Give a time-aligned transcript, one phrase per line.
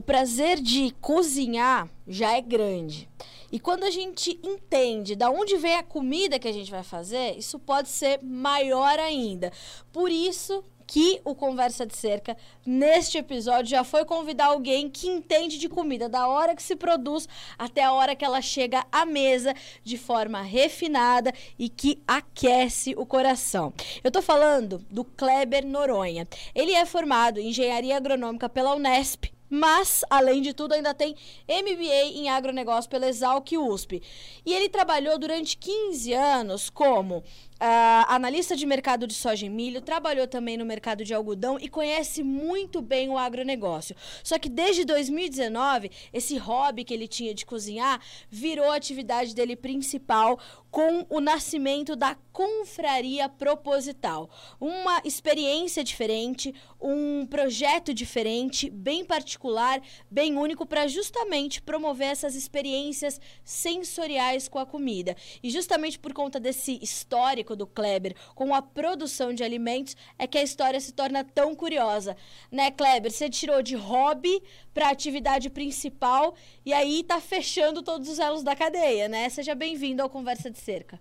[0.00, 3.06] o prazer de cozinhar já é grande.
[3.52, 7.36] E quando a gente entende da onde vem a comida que a gente vai fazer,
[7.36, 9.52] isso pode ser maior ainda.
[9.92, 12.34] Por isso que o Conversa de Cerca,
[12.64, 17.28] neste episódio, já foi convidar alguém que entende de comida, da hora que se produz
[17.58, 23.04] até a hora que ela chega à mesa de forma refinada e que aquece o
[23.04, 23.70] coração.
[24.02, 26.26] Eu tô falando do Kleber Noronha.
[26.54, 31.16] Ele é formado em Engenharia Agronômica pela Unesp mas, além de tudo, ainda tem
[31.48, 34.00] MBA em agronegócio pela Exalc USP.
[34.46, 37.24] E ele trabalhou durante 15 anos como
[37.60, 41.68] Uh, analista de mercado de soja e milho, trabalhou também no mercado de algodão e
[41.68, 43.94] conhece muito bem o agronegócio.
[44.24, 49.56] Só que desde 2019, esse hobby que ele tinha de cozinhar virou a atividade dele
[49.56, 50.38] principal
[50.70, 54.30] com o nascimento da Confraria Proposital.
[54.60, 63.20] Uma experiência diferente, um projeto diferente, bem particular, bem único para justamente promover essas experiências
[63.44, 65.16] sensoriais com a comida.
[65.42, 70.38] E justamente por conta desse histórico do Kleber com a produção de alimentos é que
[70.38, 72.16] a história se torna tão curiosa.
[72.50, 73.10] Né, Kleber?
[73.10, 76.34] Você tirou de hobby para atividade principal
[76.64, 79.28] e aí tá fechando todos os elos da cadeia, né?
[79.28, 80.98] Seja bem-vindo ao Conversa de Cerca.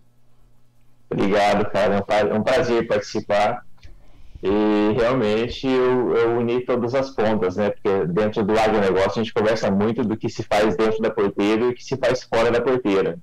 [1.10, 2.06] Obrigado, cara.
[2.30, 3.66] É um prazer participar.
[4.42, 7.72] E realmente eu, eu, uni todas as pontas, né?
[7.72, 11.66] Porque dentro do agronegócio a gente conversa muito do que se faz dentro da porteira
[11.66, 13.20] e o que se faz fora da porteira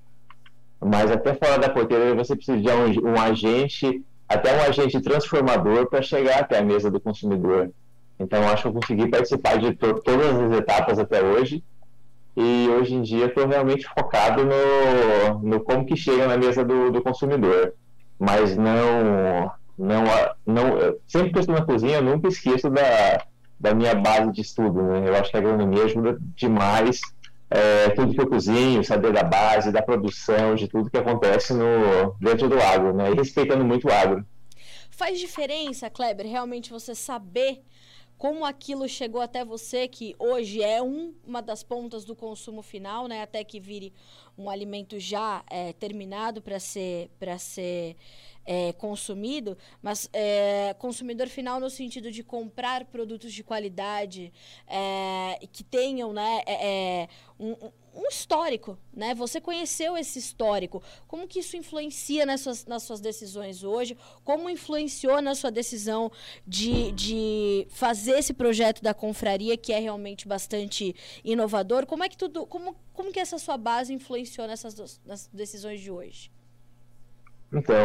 [0.80, 5.88] mas até fora da porteira você precisa de um, um agente, até um agente transformador
[5.88, 7.70] para chegar até a mesa do consumidor.
[8.18, 11.62] Então, acho que eu consegui participar de to todas as etapas até hoje.
[12.36, 16.90] E hoje em dia estou realmente focado no, no como que chega na mesa do,
[16.90, 17.72] do consumidor.
[18.18, 20.04] Mas não, não,
[20.46, 23.24] não, sempre que eu estou na cozinha, eu nunca esqueço da,
[23.58, 24.82] da minha base de estudo.
[24.82, 25.08] Né?
[25.08, 27.00] Eu acho que a agronomia ajuda demais
[27.50, 32.16] é, tudo que eu cozinho, saber da base, da produção, de tudo que acontece no,
[32.20, 33.10] dentro do agro, né?
[33.10, 34.24] E respeitando muito o agro.
[34.90, 37.62] Faz diferença, Kleber, realmente você saber
[38.18, 43.06] como aquilo chegou até você, que hoje é um, uma das pontas do consumo final,
[43.06, 43.22] né?
[43.22, 43.92] Até que vire
[44.38, 47.96] um alimento já é, terminado para ser, ser
[48.46, 54.32] é, consumido, mas é, consumidor final no sentido de comprar produtos de qualidade
[54.66, 57.08] é, que tenham né, é, é,
[57.40, 57.54] um,
[57.96, 59.14] um, histórico, né?
[59.14, 60.82] Você conheceu esse histórico.
[61.08, 63.96] Como que isso influencia nas suas, nas suas decisões hoje?
[64.22, 66.12] Como influenciou na sua decisão
[66.46, 71.86] de, de fazer esse projeto da confraria, que é realmente bastante inovador?
[71.86, 75.90] Como é que tudo, como, como que essa sua base influenciou nessas nas decisões de
[75.90, 76.30] hoje?
[77.52, 77.76] Então,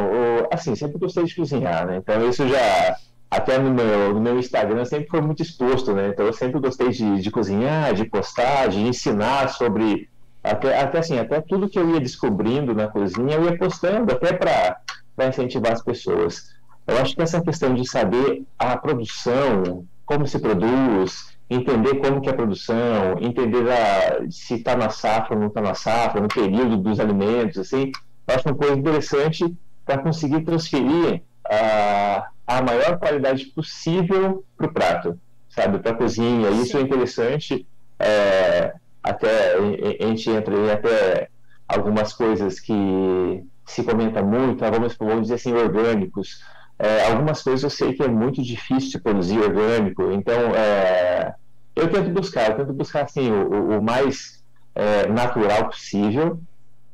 [0.51, 1.97] assim, sempre gostei de cozinhar, né?
[1.97, 2.97] Então isso já,
[3.31, 6.09] até no meu, no meu Instagram sempre foi muito exposto, né?
[6.09, 10.09] Então eu sempre gostei de, de cozinhar, de postar, de ensinar sobre,
[10.43, 14.33] até, até assim, até tudo que eu ia descobrindo na cozinha eu ia postando, até
[14.33, 14.81] para
[15.29, 16.53] incentivar as pessoas.
[16.85, 22.27] Eu acho que essa questão de saber a produção, como se produz, entender como que
[22.27, 26.27] é a produção, entender a, se está na safra ou não está na safra, no
[26.27, 27.93] período dos alimentos, assim,
[28.27, 29.55] acho uma coisa interessante
[29.85, 35.19] para conseguir transferir a, a maior qualidade possível para o prato,
[35.49, 36.49] sabe, para a cozinha.
[36.49, 37.67] Isso é interessante.
[37.99, 38.73] É,
[39.03, 41.29] até a gente entra em até
[41.67, 46.43] algumas coisas que se comenta muito, vamos, vamos dizer assim, orgânicos.
[46.77, 51.33] É, algumas coisas eu sei que é muito difícil de produzir orgânico, então é,
[51.75, 56.39] eu tento buscar, eu tento buscar assim, o, o mais é, natural possível,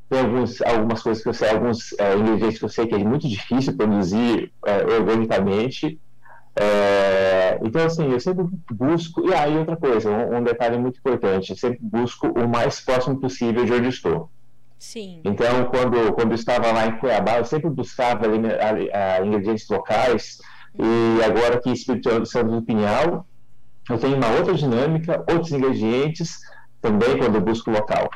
[0.09, 2.97] tem alguns, algumas coisas que eu sei, alguns é, ingredientes que eu sei que é
[2.97, 5.99] muito difícil produzir é, organicamente.
[6.55, 9.29] É, então, assim, eu sempre busco.
[9.29, 13.19] E aí, outra coisa, um, um, detalhe muito importante: eu sempre busco o mais próximo
[13.19, 14.31] possível de onde estou.
[14.79, 15.21] Sim.
[15.25, 18.39] Então, quando, quando eu estava lá em Cuiabá, eu sempre buscava ali,
[18.93, 20.39] a, a, ingredientes locais.
[20.79, 23.25] E agora aqui em Espírito Santo do Pinhal,
[23.89, 26.39] eu tenho uma outra dinâmica, outros ingredientes
[26.81, 28.09] também quando eu busco local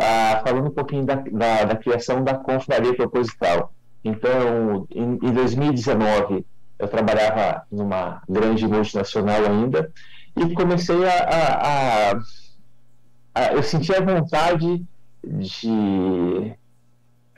[0.00, 3.72] ah, falando um pouquinho da, da, da, criação da confraria proposital.
[4.02, 6.44] Então, em, em 2019,
[6.78, 9.92] eu trabalhava numa grande multinacional ainda
[10.34, 12.18] e comecei a, a, a,
[13.34, 14.82] a eu senti a vontade
[15.22, 16.54] de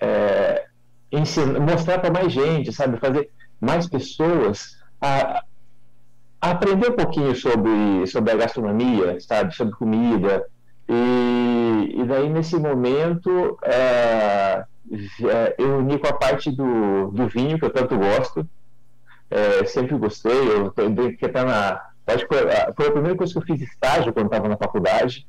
[0.01, 0.67] é,
[1.11, 3.31] ensinar, mostrar para mais gente, sabe, fazer
[3.61, 5.43] mais pessoas a,
[6.41, 10.47] a, aprender um pouquinho sobre, sobre a gastronomia, sabe, sobre comida,
[10.89, 14.65] e, e daí, nesse momento, é,
[15.25, 18.47] é, eu uni com a parte do, do vinho, que eu tanto gosto.
[19.31, 20.71] É, sempre gostei, eu
[21.17, 24.27] que está na, Acho que foi, foi, a primeira coisa que eu fiz estágio quando
[24.27, 25.27] estava na faculdade.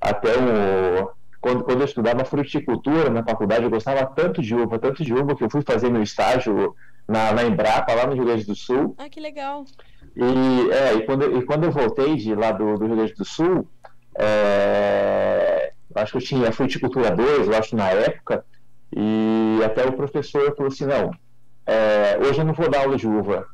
[0.00, 1.10] Até o,
[1.40, 5.34] quando, quando eu estudava fruticultura na faculdade, eu gostava tanto de uva, tanto de uva,
[5.34, 6.74] que eu fui fazer meu estágio
[7.06, 8.94] na, na Embrapa, lá no Rio Grande do Sul.
[8.98, 9.64] Ah, que legal.
[10.14, 13.24] E, é, e, quando, e quando eu voltei de lá do, do Rio Grande do
[13.24, 13.66] Sul,
[14.18, 18.44] é, acho que eu tinha fruticultura 2, eu acho, na época,
[18.94, 21.10] e até o professor falou assim, não,
[21.66, 23.46] é, hoje eu não vou dar aula de uva,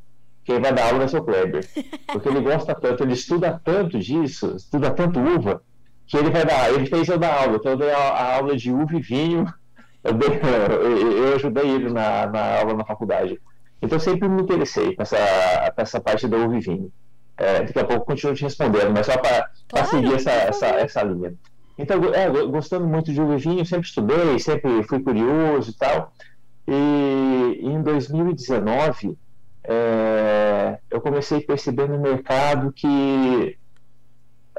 [0.44, 1.66] quem vai dar aula ser o Kleber.
[2.06, 5.62] Porque ele gosta tanto, ele estuda tanto disso, estuda tanto uva,
[6.06, 8.56] que ele vai dar, ele fez eu dar aula, então eu dei a, a aula
[8.56, 9.46] de uva e vinho,
[10.02, 10.28] eu, dei,
[10.80, 13.40] eu, eu ajudei ele na, na, aula na faculdade.
[13.80, 15.16] Então eu sempre me interessei com essa,
[15.76, 16.92] essa parte da uva e vinho.
[17.36, 21.02] É, daqui a pouco continuo te respondendo, mas só para claro, seguir essa, essa, essa
[21.02, 21.34] linha.
[21.76, 26.12] Então, é, gostando muito de vinho, sempre estudei, sempre fui curioso e tal.
[26.68, 29.18] E em 2019,
[29.64, 33.58] é, eu comecei a perceber no mercado que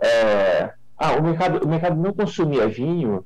[0.02, 3.26] é, ah, o, mercado, o mercado não consumia vinho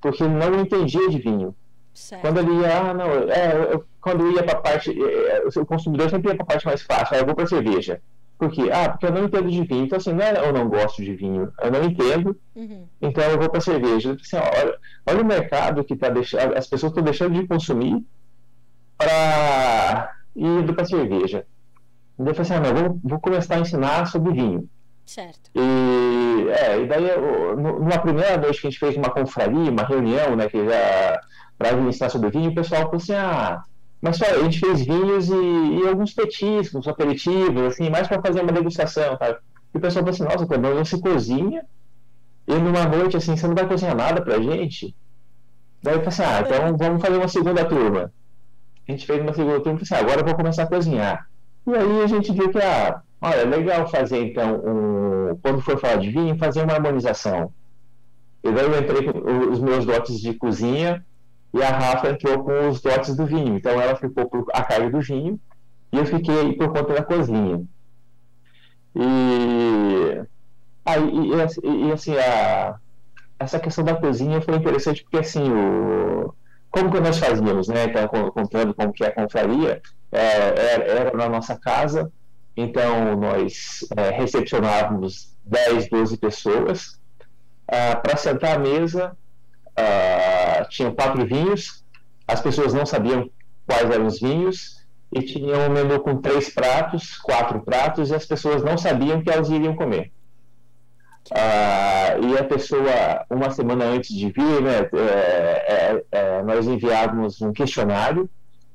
[0.00, 1.54] porque ele não entendia de vinho.
[1.92, 2.22] Certo.
[2.22, 5.66] Quando ele ia, ah, não, é, eu, quando ia para a parte, é, é, o
[5.66, 8.00] consumidor sempre ia para a parte mais fácil, ah, eu vou para cerveja.
[8.40, 8.70] Por quê?
[8.72, 9.84] Ah, porque eu não entendo de vinho.
[9.84, 12.86] Então, assim, não é eu não gosto de vinho, eu não entendo, uhum.
[12.98, 14.16] então eu vou para cerveja.
[14.18, 18.02] Assim, olha, olha o mercado que está deixando, as pessoas estão deixando de consumir
[18.96, 21.46] para ir para cerveja.
[22.18, 24.66] E eu falei assim, ah, não, vou, vou começar a ensinar sobre vinho.
[25.04, 25.50] Certo.
[25.54, 27.08] E, é, e daí,
[27.58, 31.20] numa primeira noite que a gente fez uma confraria, uma reunião, né, que já
[31.58, 33.62] para ensinar sobre vinho, o pessoal falou assim, ah,
[34.00, 38.40] mas só, a gente fez vinhos e, e alguns petiscos, aperitivos, assim, mais para fazer
[38.40, 39.38] uma degustação, tá?
[39.74, 41.64] E o pessoal falou assim, nossa, quando você cozinha
[42.48, 44.94] e numa noite, assim, você não vai cozinhar nada pra gente?
[45.82, 48.12] Daí eu falei assim, ah, então vamos fazer uma segunda turma.
[48.88, 51.28] A gente fez uma segunda turma e assim, ah, agora eu vou começar a cozinhar.
[51.66, 55.78] E aí a gente viu que, ah, olha, é legal fazer então, um, quando for
[55.78, 57.52] falar de vinho, fazer uma harmonização.
[58.42, 61.04] E daí eu entrei com os meus dotes de cozinha
[61.52, 63.56] e a Rafa entrou com os dotes do vinho.
[63.56, 65.38] Então ela ficou por a cargo do vinho
[65.92, 67.62] e eu fiquei por conta da cozinha.
[68.94, 70.22] E,
[70.84, 72.76] aí, e, e assim, a,
[73.38, 76.34] essa questão da cozinha foi interessante porque assim, o,
[76.70, 77.84] como que nós fazíamos, né?
[77.84, 79.82] Então, contando como que é a confraria,
[80.12, 82.12] é, era, era, na nossa casa,
[82.56, 87.00] então nós é, recepcionávamos 10, 12 pessoas.
[87.66, 89.16] Ah, Para sentar à mesa,
[89.80, 91.84] uh, tinham quatro vinhos,
[92.26, 93.30] as pessoas não sabiam
[93.66, 94.80] quais eram os vinhos,
[95.12, 99.30] e tinham um menu com três pratos, quatro pratos, e as pessoas não sabiam que
[99.30, 100.12] elas iriam comer.
[101.30, 107.40] Uh, e a pessoa, uma semana antes de vir, né, é, é, é, nós enviávamos
[107.42, 108.28] um questionário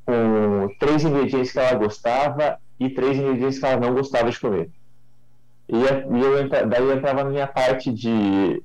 [0.05, 4.69] com três ingredientes que ela gostava e três ingredientes que ela não gostava de comer.
[5.67, 8.61] E, e eu, daí eu entrava na minha parte de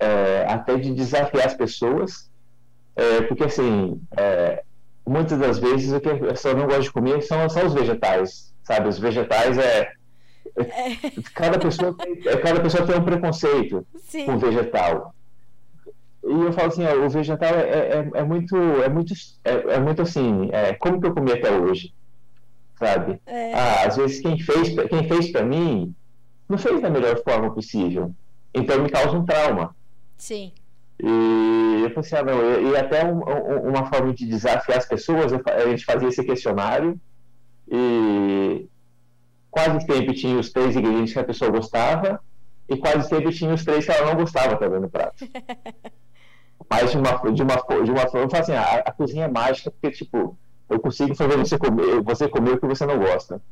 [0.00, 2.30] é, até de desafiar as pessoas,
[2.96, 4.64] é, porque assim, é,
[5.06, 8.52] muitas das vezes o que a pessoa não gosta de comer são, são os vegetais,
[8.64, 8.88] sabe?
[8.88, 9.92] Os vegetais é,
[10.56, 10.96] é.
[11.34, 14.26] cada pessoa tem, é, cada pessoa tem um preconceito Sim.
[14.26, 15.14] com vegetal
[16.22, 19.14] e eu falo assim ó, o vegetal é, é, muito é muito
[19.44, 21.94] é, muito assim é, como que eu comi até hoje
[22.78, 23.20] sabe
[23.54, 25.94] ah, às vezes quem fez quem fez para mim
[26.48, 28.12] não fez da melhor forma possível
[28.52, 29.74] então me causa um trauma
[30.20, 30.52] Sim.
[31.02, 34.86] E eu falei assim, ah, não, e, até um, um, uma forma de desafiar as
[34.86, 37.00] pessoas, a gente fazia esse questionário
[37.66, 38.68] e
[39.50, 42.20] quase sempre tinha os três ingredientes que a pessoa gostava
[42.68, 45.26] e quase sempre tinha os três que ela não gostava também no prato.
[46.68, 49.28] Mas de uma, de uma, de uma forma, eu falo assim, a, a cozinha é
[49.28, 53.42] mágica porque, tipo, eu consigo fazer você comer, você comer o que você não gosta.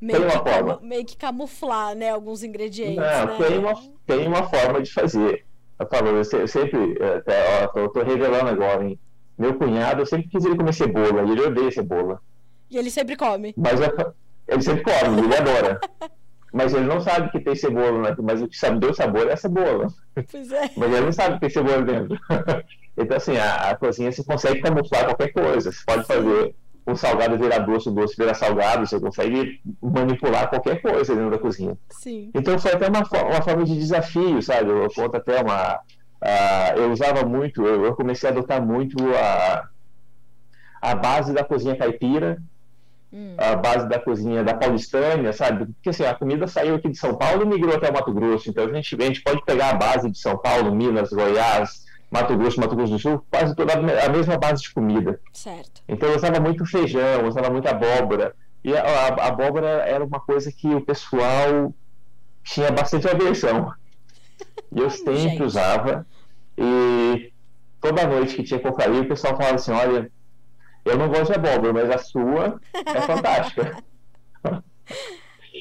[0.00, 0.80] Meio, tem uma que, forma.
[0.82, 2.96] meio que camuflar, né, alguns ingredientes.
[2.96, 3.36] Não, né?
[3.38, 5.44] tem, uma, tem uma forma de fazer.
[5.78, 8.98] Eu falo, eu sempre, até, ó, tô, tô, revelando agora, hein?
[9.36, 12.20] Meu cunhado, eu sempre quis ele comer cebola, e ele odeia cebola.
[12.68, 13.54] E ele sempre come.
[13.56, 14.14] Mas eu,
[14.48, 15.80] ele sempre come, ele adora.
[16.52, 18.16] Mas ele não sabe que tem cebola, né?
[18.22, 19.88] mas o que sabe do sabor é a cebola.
[20.30, 20.70] Pois é.
[20.76, 22.18] Mas ele não sabe que tem cebola dentro.
[22.96, 25.70] então, assim, a, a cozinha você consegue camuflar qualquer coisa.
[25.70, 26.54] Você pode fazer
[26.90, 31.38] o salgado virar doce, o doce virar salgado, você consegue manipular qualquer coisa dentro da
[31.38, 31.76] cozinha.
[31.90, 32.30] Sim.
[32.34, 34.70] Então foi até uma, uma forma de desafio, sabe?
[34.70, 35.74] Eu conto até uma.
[35.74, 39.68] Uh, eu usava muito, eu, eu, comecei a adotar muito a,
[40.80, 42.42] a base da cozinha caipira,
[43.12, 43.34] hum.
[43.36, 45.66] a base da cozinha da paulistânia, sabe?
[45.66, 48.50] Porque assim, a comida saiu aqui de São Paulo e migrou até o Mato Grosso,
[48.50, 52.36] então a gente, a gente pode pegar a base de São Paulo, Minas, Goiás, Mato
[52.36, 55.20] Grosso, Mato Grosso do Sul, quase toda a mesma base de comida.
[55.32, 55.82] Certo.
[55.86, 58.34] Então eu usava muito feijão, eu usava muito abóbora.
[58.64, 61.72] E a, a, a abóbora era uma coisa que o pessoal
[62.42, 63.72] tinha bastante aversão.
[64.70, 65.42] E eu sempre Gente.
[65.42, 66.06] usava.
[66.56, 67.32] E
[67.80, 70.12] toda noite que tinha confraria, o pessoal falava assim: olha,
[70.84, 73.82] eu não gosto de abóbora, mas a sua é fantástica.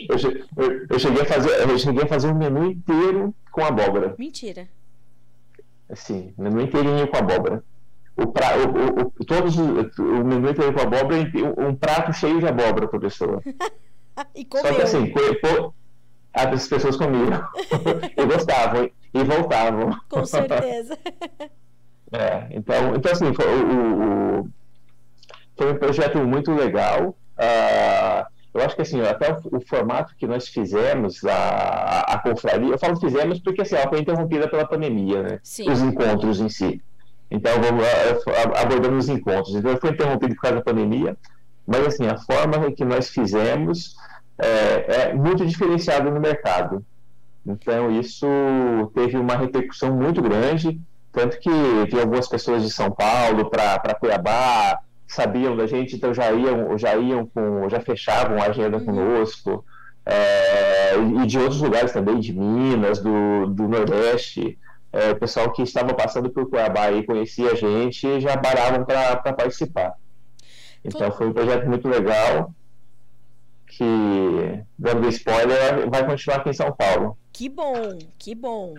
[0.10, 0.18] eu,
[0.90, 4.16] eu, cheguei a fazer, eu cheguei a fazer um menu inteiro com abóbora.
[4.18, 4.68] Mentira.
[5.96, 7.64] Sim, menu inteirinho com abóbora.
[8.16, 12.48] O, pra, o, o, todos, o menu inteiro com abóbora e um prato cheio de
[12.48, 13.42] abóbora por pessoa.
[14.36, 14.66] e comeu.
[14.66, 15.14] Só que assim,
[16.34, 17.48] as pessoas comiam.
[18.18, 19.98] e gostavam e voltavam.
[20.10, 20.98] Com certeza.
[22.12, 24.50] é, então, então assim, foi, o, o,
[25.58, 27.18] foi um projeto muito legal.
[27.38, 32.72] Uh, eu acho que assim, até o, o, formato que nós fizemos, a, a confraria,
[32.72, 35.40] eu falo fizemos porque assim, ela foi interrompida pela pandemia, né?
[35.44, 35.70] Sim.
[35.70, 36.82] Os encontros em si.
[37.30, 37.84] Então, vamos
[38.60, 39.56] abordando os encontros.
[39.56, 41.16] Então, foi interrompido por causa da pandemia,
[41.66, 43.96] mas assim, a forma que nós fizemos
[44.40, 46.84] é, é muito diferenciada no mercado.
[47.46, 48.28] Então, isso
[48.96, 50.80] teve uma repercussão muito grande,
[51.12, 56.32] tanto que vi algumas pessoas de São Paulo para Cuiabá, sabiam da gente, então já
[56.32, 58.86] iam, já iam com, já fechavam a agenda uhum.
[58.86, 59.66] conosco,
[60.06, 64.58] é, e de outros lugares também, de Minas, do, do Nordeste,
[64.92, 69.34] é, o pessoal que estava passando por Cuiabá e conhecia a gente já baravam para
[69.34, 69.94] participar.
[70.84, 72.54] Então foi um projeto muito legal
[73.68, 77.18] que, dando spoiler, vai continuar aqui em São Paulo.
[77.38, 78.74] Que bom, que bom.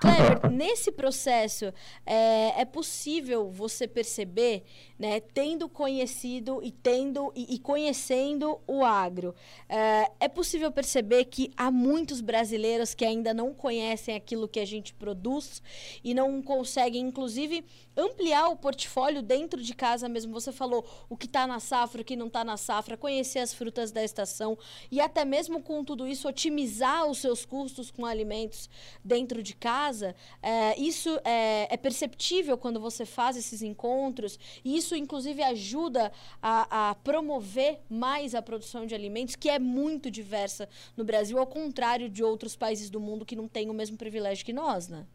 [0.00, 1.72] Kleber, nesse processo,
[2.04, 4.64] é, é, possível você perceber,
[4.98, 9.32] né, tendo conhecido e tendo e, e conhecendo o agro,
[9.68, 14.66] é, é, possível perceber que há muitos brasileiros que ainda não conhecem aquilo que a
[14.66, 15.62] gente produz
[16.02, 17.64] e não conseguem, inclusive,
[18.00, 20.32] ampliar o portfólio dentro de casa mesmo.
[20.32, 23.52] Você falou o que está na safra, o que não está na safra, conhecer as
[23.52, 24.56] frutas da estação
[24.90, 28.68] e até mesmo com tudo isso otimizar os seus custos com alimentos
[29.04, 34.94] dentro de casa, é, isso é, é, perceptível quando você faz esses encontros, e isso,
[34.94, 41.04] inclusive, ajuda a, a promover mais a produção de alimentos, que é muito diversa no
[41.04, 44.52] Brasil, ao contrário de outros países do mundo que não têm o mesmo privilégio que
[44.52, 45.06] nós, né?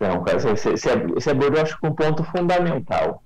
[0.00, 3.22] Não, cara, você, você abordou, acho que um ponto fundamental.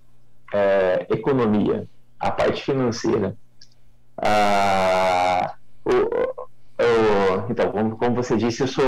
[0.53, 1.87] É, economia,
[2.19, 3.37] a parte financeira.
[4.19, 5.55] Ah,
[5.85, 5.91] o,
[6.79, 8.85] eu, então, como, como, você disse, eu sou.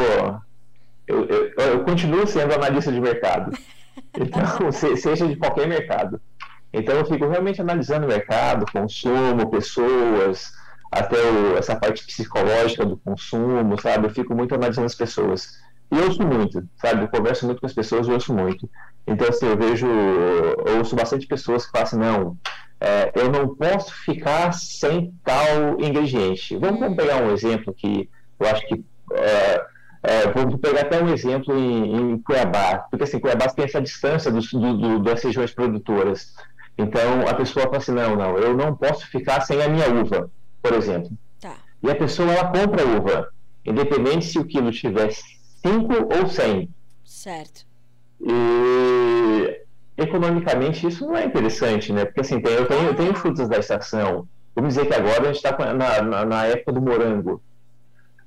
[1.07, 3.57] Eu, eu, eu, continuo sendo analista de mercado.
[4.19, 6.21] Então, seja de qualquer mercado.
[6.71, 10.53] Então, eu fico realmente analisando o mercado, consumo, pessoas,
[10.93, 14.07] até o, essa parte psicológica do consumo, sabe?
[14.07, 15.59] Eu fico muito analisando as pessoas.
[15.91, 17.03] E eu ouço muito, sabe?
[17.03, 18.69] Eu converso muito com as pessoas e ouço muito.
[19.07, 22.37] Então, assim, eu vejo, eu ouço bastante pessoas que falam assim, não,
[22.81, 26.57] é, eu não posso ficar sem tal ingrediente.
[26.57, 28.85] Vamos, vamos pegar um exemplo que eu acho que.
[29.13, 29.65] É,
[30.03, 34.31] é, vou pegar até um exemplo em, em, Cuiabá, porque assim, Cuiabá tem essa distância
[34.31, 36.35] do, do, das regiões produtoras.
[36.79, 40.31] Então a pessoa fala assim: não, não, eu não posso ficar sem a minha uva,
[40.63, 41.11] por exemplo.
[41.41, 41.57] Tá.
[41.83, 43.29] E a pessoa ela compra a uva,
[43.65, 45.11] independente se o quilo tiver
[45.67, 46.71] 5 ou 100.
[47.05, 47.67] Certo.
[48.21, 49.61] E
[49.97, 52.05] economicamente isso não é interessante, né?
[52.05, 54.29] Porque assim, tem, eu, tenho, eu tenho frutas da estação.
[54.55, 57.43] Vamos dizer que agora a gente está na, na, na, época do morango.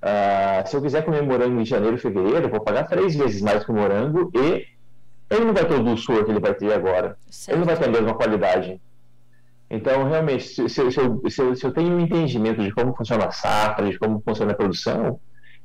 [0.01, 3.63] Uh, se eu quiser comer morango em janeiro, fevereiro, eu vou pagar três vezes mais
[3.63, 4.67] que o morango e
[5.29, 7.17] ele não vai ter o dulçor que ele vai ter agora.
[7.29, 7.55] Certo.
[7.55, 8.81] Ele não vai ter a mesma qualidade.
[9.69, 12.95] Então, realmente, se, se, se, eu, se, eu, se eu tenho um entendimento de como
[12.95, 15.19] funciona a safra, de como funciona a produção,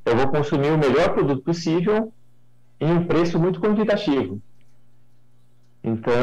[0.05, 2.13] eu vou consumir o melhor produto possível
[2.79, 4.39] em um preço muito quantitativo.
[5.83, 6.13] Então,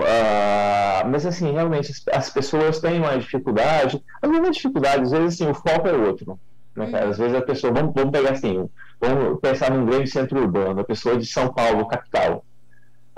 [0.00, 5.34] uh, mas assim, realmente as pessoas têm mais dificuldade, às vezes a dificuldade, às vezes
[5.34, 6.38] assim, o foco é outro.
[6.74, 6.90] Né?
[7.02, 8.68] Às vezes a pessoa, vamos, vamos pegar assim,
[9.00, 12.44] vamos pensar num grande centro urbano, a pessoa de São Paulo, capital.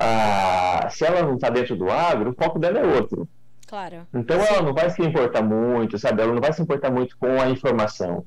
[0.00, 3.28] Uh, se ela não está dentro do agro, o foco dela é outro.
[3.68, 4.06] Claro.
[4.12, 4.46] Então Sim.
[4.48, 6.22] ela não vai se importar muito, sabe?
[6.22, 8.24] Ela não vai se importar muito com a informação.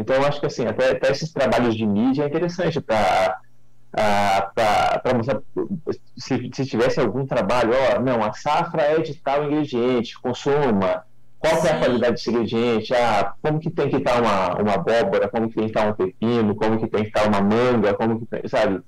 [0.00, 3.38] Então eu acho que assim, até, até esses trabalhos de mídia é interessante para
[3.92, 5.40] para mostrar
[6.16, 11.04] se, se tivesse algum trabalho, ó, não, a safra é de tal ingrediente, consuma,
[11.40, 15.28] qual é a qualidade desse ingrediente, ah, como que tem que estar uma, uma abóbora,
[15.28, 18.20] como que tem que estar um pepino, como que tem que estar uma manga, como
[18.20, 18.80] que tem, sabe?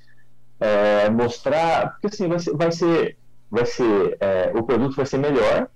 [0.61, 3.17] É, mostrar, porque assim, vai ser, vai ser,
[3.51, 5.69] vai ser é, o produto vai ser melhor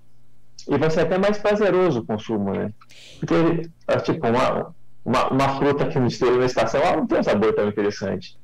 [0.68, 2.72] e vai ser até mais prazeroso o consumo, né?
[3.18, 3.68] Porque,
[4.04, 4.74] tipo, uma,
[5.06, 8.36] uma, uma fruta que mistura na estação, ela não tem um sabor tão interessante.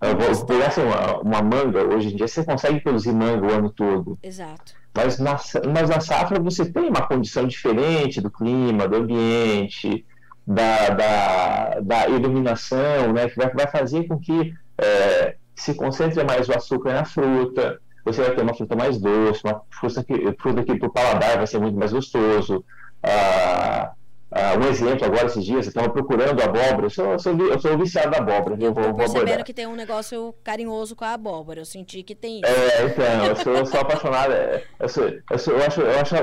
[0.00, 3.52] Eu vou pegar assim, uma, uma, manga, hoje em dia você consegue produzir manga o
[3.52, 4.16] ano todo.
[4.22, 4.72] Exato.
[4.94, 5.36] Mas na,
[5.72, 10.06] mas na safra você tem uma condição diferente do clima, do ambiente,
[10.46, 16.48] da, da, da iluminação, né, que vai, vai fazer com que é, se concentre mais
[16.48, 20.62] o açúcar na fruta, você vai ter uma fruta mais doce, uma fruta que, fruta
[20.62, 22.64] que para o paladar vai ser muito mais gostoso.
[23.02, 23.92] Ah,
[24.32, 27.58] ah, um exemplo agora esses dias, eu estava procurando abóbora, eu sou, eu sou, eu
[27.58, 28.56] sou viciado da abóbora.
[28.60, 32.40] Eu estou percebendo que tem um negócio carinhoso com a abóbora, eu senti que tem
[32.40, 32.48] isso.
[32.48, 36.00] É, então, eu sou, eu sou apaixonado, é, eu, sou, eu, sou, eu, acho, eu
[36.00, 36.14] acho,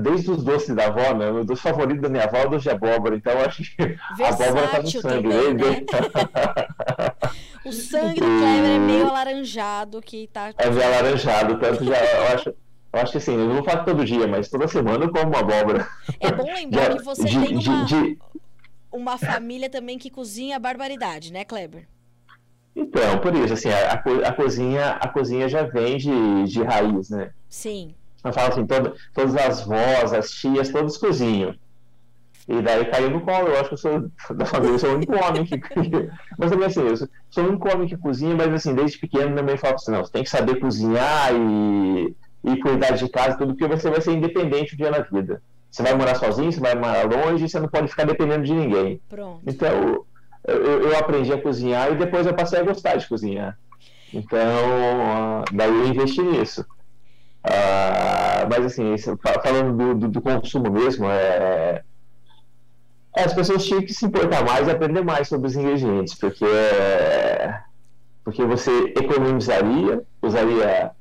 [0.00, 2.64] desde os doces da avó, né, o doce favorito da minha avó é o doce
[2.64, 5.28] de abóbora, então eu acho que a abóbora está no sangue.
[5.28, 5.84] Também, né?
[7.64, 10.50] o sangue do Kleber é meio alaranjado, que tá...
[10.58, 12.54] É meio alaranjado, tanto já, eu acho...
[12.92, 15.38] Eu acho que assim, eu não faço todo dia, mas toda semana eu como uma
[15.38, 15.88] abóbora.
[16.20, 18.18] É bom lembrar que você de, tem uma, de,
[18.92, 21.88] uma família também que cozinha a barbaridade, né, Kleber?
[22.76, 27.30] Então, por isso, assim, a, a, cozinha, a cozinha já vem de, de raiz, né?
[27.48, 27.94] Sim.
[28.24, 31.54] Eu falo assim, todas as vós, as tias, todos cozinham.
[32.48, 34.94] E daí caiu no colo, eu acho que eu sou da família, eu sou o
[34.96, 35.60] único homem que.
[36.38, 39.34] mas também assim, eu sou, sou o único homem que cozinha, mas assim, desde pequeno
[39.36, 43.54] também falo assim, não, você tem que saber cozinhar e e cuidar de casa, tudo,
[43.54, 45.42] porque você vai ser independente um dia na vida.
[45.70, 49.00] Você vai morar sozinho, você vai morar longe, você não pode ficar dependendo de ninguém.
[49.08, 49.40] Pronto.
[49.46, 50.04] Então,
[50.46, 53.58] eu, eu aprendi a cozinhar e depois eu passei a gostar de cozinhar.
[54.12, 56.66] Então, daí eu investi nisso.
[57.44, 58.94] Uh, mas assim,
[59.42, 61.82] falando do, do, do consumo mesmo, é,
[63.16, 66.44] é, as pessoas tinham que se importar mais e aprender mais sobre os ingredientes, porque,
[68.24, 70.92] porque você economizaria, usaria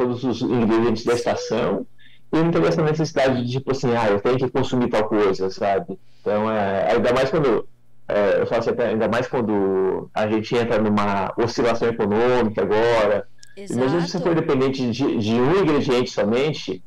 [0.00, 1.86] todos os ingredientes da estação
[2.32, 5.50] e não tem essa necessidade de, tipo assim, ah, eu tenho que consumir tal coisa,
[5.50, 5.98] sabe?
[6.20, 7.68] Então, é, ainda mais quando,
[8.08, 13.80] é, eu falo assim, ainda mais quando a gente entra numa oscilação econômica agora, Exato.
[13.80, 16.82] mesmo se você for dependente de, de um ingrediente somente,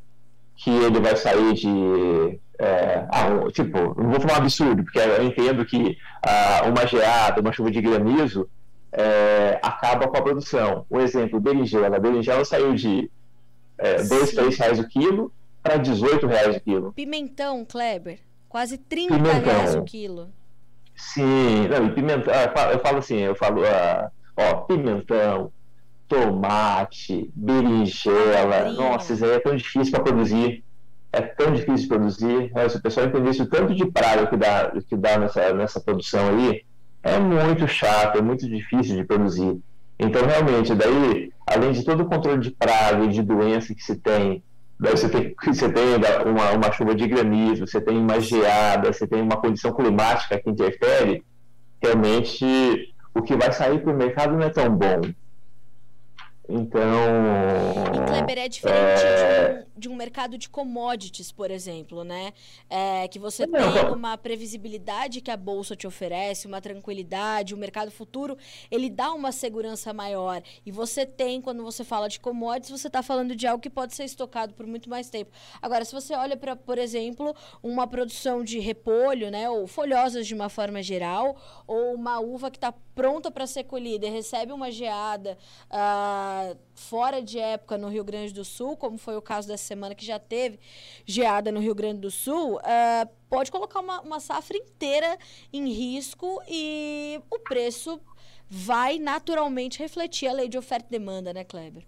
[0.56, 2.40] que ele vai sair de.
[2.58, 5.96] É, ah, tipo, não vou falar um absurdo, porque eu entendo que
[6.26, 8.48] ah, uma geada, uma chuva de granizo,
[8.96, 10.86] é, acaba com a produção.
[10.90, 11.96] Um exemplo, berinjela.
[11.96, 13.10] A berinjela saiu de
[13.76, 16.92] é, 2, 3 reais o quilo para 18 reais o quilo.
[16.92, 19.40] Pimentão, Kleber, quase 30 pimentão.
[19.40, 20.28] reais o quilo.
[20.94, 22.32] Sim, não, e pimentão,
[22.72, 25.50] eu falo assim, eu falo, ah, ó, pimentão,
[26.06, 30.62] tomate, berinjela, nossa, isso aí é tão difícil para produzir.
[31.12, 32.52] É tão difícil de produzir.
[32.68, 36.28] Se o pessoal entendesse o tanto de praga que dá, que dá nessa, nessa produção
[36.28, 36.64] aí,
[37.04, 39.60] é muito chato, é muito difícil de produzir.
[39.98, 43.96] Então, realmente, daí, além de todo o controle de praga e de doença que se
[43.96, 44.42] tem,
[44.80, 45.84] daí você tem, você tem
[46.26, 50.50] uma, uma chuva de granizo, você tem uma geada, você tem uma condição climática que
[50.50, 51.22] interfere,
[51.80, 55.02] realmente o que vai sair para o mercado não é tão bom.
[56.48, 56.82] Então.
[57.94, 59.48] E Kleber é diferente é...
[59.54, 62.32] De, de, um, mercado de commodities, por exemplo, né?
[62.68, 67.90] É, que você tem uma previsibilidade que a bolsa te oferece, uma tranquilidade, o mercado
[67.90, 68.36] futuro
[68.70, 70.42] ele dá uma segurança maior.
[70.64, 73.94] E você tem, quando você fala de commodities, você está falando de algo que pode
[73.94, 75.30] ser estocado por muito mais tempo.
[75.60, 79.48] Agora, se você olha para, por exemplo, uma produção de repolho, né?
[79.48, 84.06] Ou folhosas de uma forma geral, ou uma uva que está pronta para ser colhida
[84.06, 85.36] e recebe uma geada.
[85.70, 89.94] Uh, fora de época no Rio Grande do Sul, como foi o caso dessa semana
[89.94, 90.58] que já teve
[91.04, 95.18] geada no Rio Grande do Sul, uh, pode colocar uma, uma safra inteira
[95.52, 98.00] em risco e o preço
[98.48, 101.82] vai naturalmente refletir a lei de oferta e demanda, né, Kleber?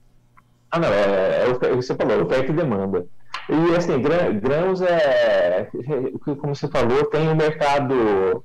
[0.71, 3.07] Ah, não, é, é o que você falou, oferta e demanda.
[3.49, 4.01] E assim,
[4.41, 5.71] grãos é,
[6.41, 8.45] como você falou, tem um mercado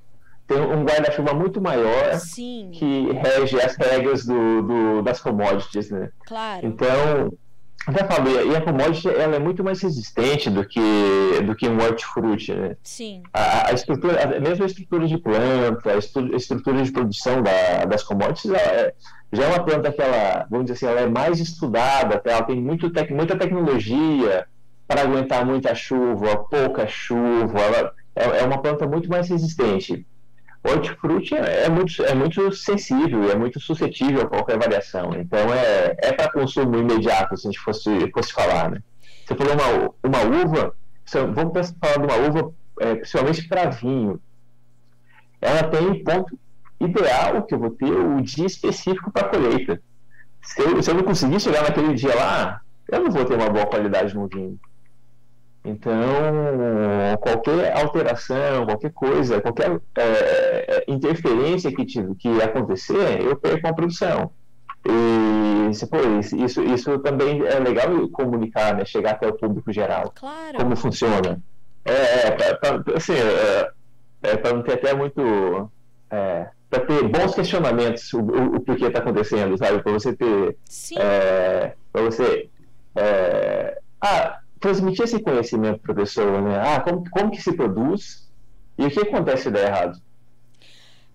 [0.52, 2.72] tem um guarda-chuva muito maior Sim.
[2.74, 6.10] que rege as regras do, do, das commodities, né?
[6.26, 6.68] Claro.
[6.68, 7.32] Então,
[7.90, 10.80] já falei, e a commodity ela é muito mais resistente do que,
[11.46, 12.76] do que um hortifruti, né?
[12.84, 13.24] Sim.
[13.34, 18.04] A, a estrutura, a, mesmo a estrutura de planta, a estrutura de produção da, das
[18.04, 18.94] commodities, é,
[19.34, 22.62] já é uma planta que ela, vamos dizer assim, ela é mais estudada, ela tem
[22.62, 24.46] muito tec, muita tecnologia
[24.88, 30.06] para aguentar muita chuva, pouca chuva, ela é, é uma planta muito mais resistente
[30.64, 35.14] hortifruti é, é muito, é muito sensível é muito suscetível a qualquer variação.
[35.16, 38.72] Então é, é para consumo imediato, se a gente fosse, fosse falar.
[38.72, 38.84] Né?
[39.26, 40.76] Você falou uma, uma uva,
[41.34, 44.20] vamos falar de uma uva é, principalmente para vinho.
[45.42, 46.38] Ela tem ponto
[46.80, 49.82] ideal que eu vou ter o dia específico para colheita.
[50.44, 53.50] Se eu, se eu não conseguir chegar naquele dia lá, eu não vou ter uma
[53.50, 54.60] boa qualidade no vinho.
[55.64, 55.94] Então,
[57.22, 63.74] qualquer alteração, qualquer coisa, qualquer é, é interferência que, tive, que acontecer, eu perco a
[63.74, 64.32] produção.
[64.84, 65.98] E pô,
[66.36, 68.84] isso, isso também é legal comunicar, né?
[68.86, 70.12] chegar até o público geral.
[70.16, 70.58] Claro.
[70.58, 71.40] Como funciona.
[71.86, 73.72] É, é pra, pra, assim, é,
[74.24, 75.70] é, para não ter até muito.
[76.10, 79.84] É, para ter bons questionamentos o, o, o porquê está acontecendo, sabe?
[79.84, 80.58] Para você ter.
[80.98, 82.50] É, para você.
[82.96, 86.58] É, ah, transmitir esse conhecimento para a pessoa, né?
[86.58, 88.32] Ah, como, como que se produz
[88.78, 90.02] e o que acontece se der errado.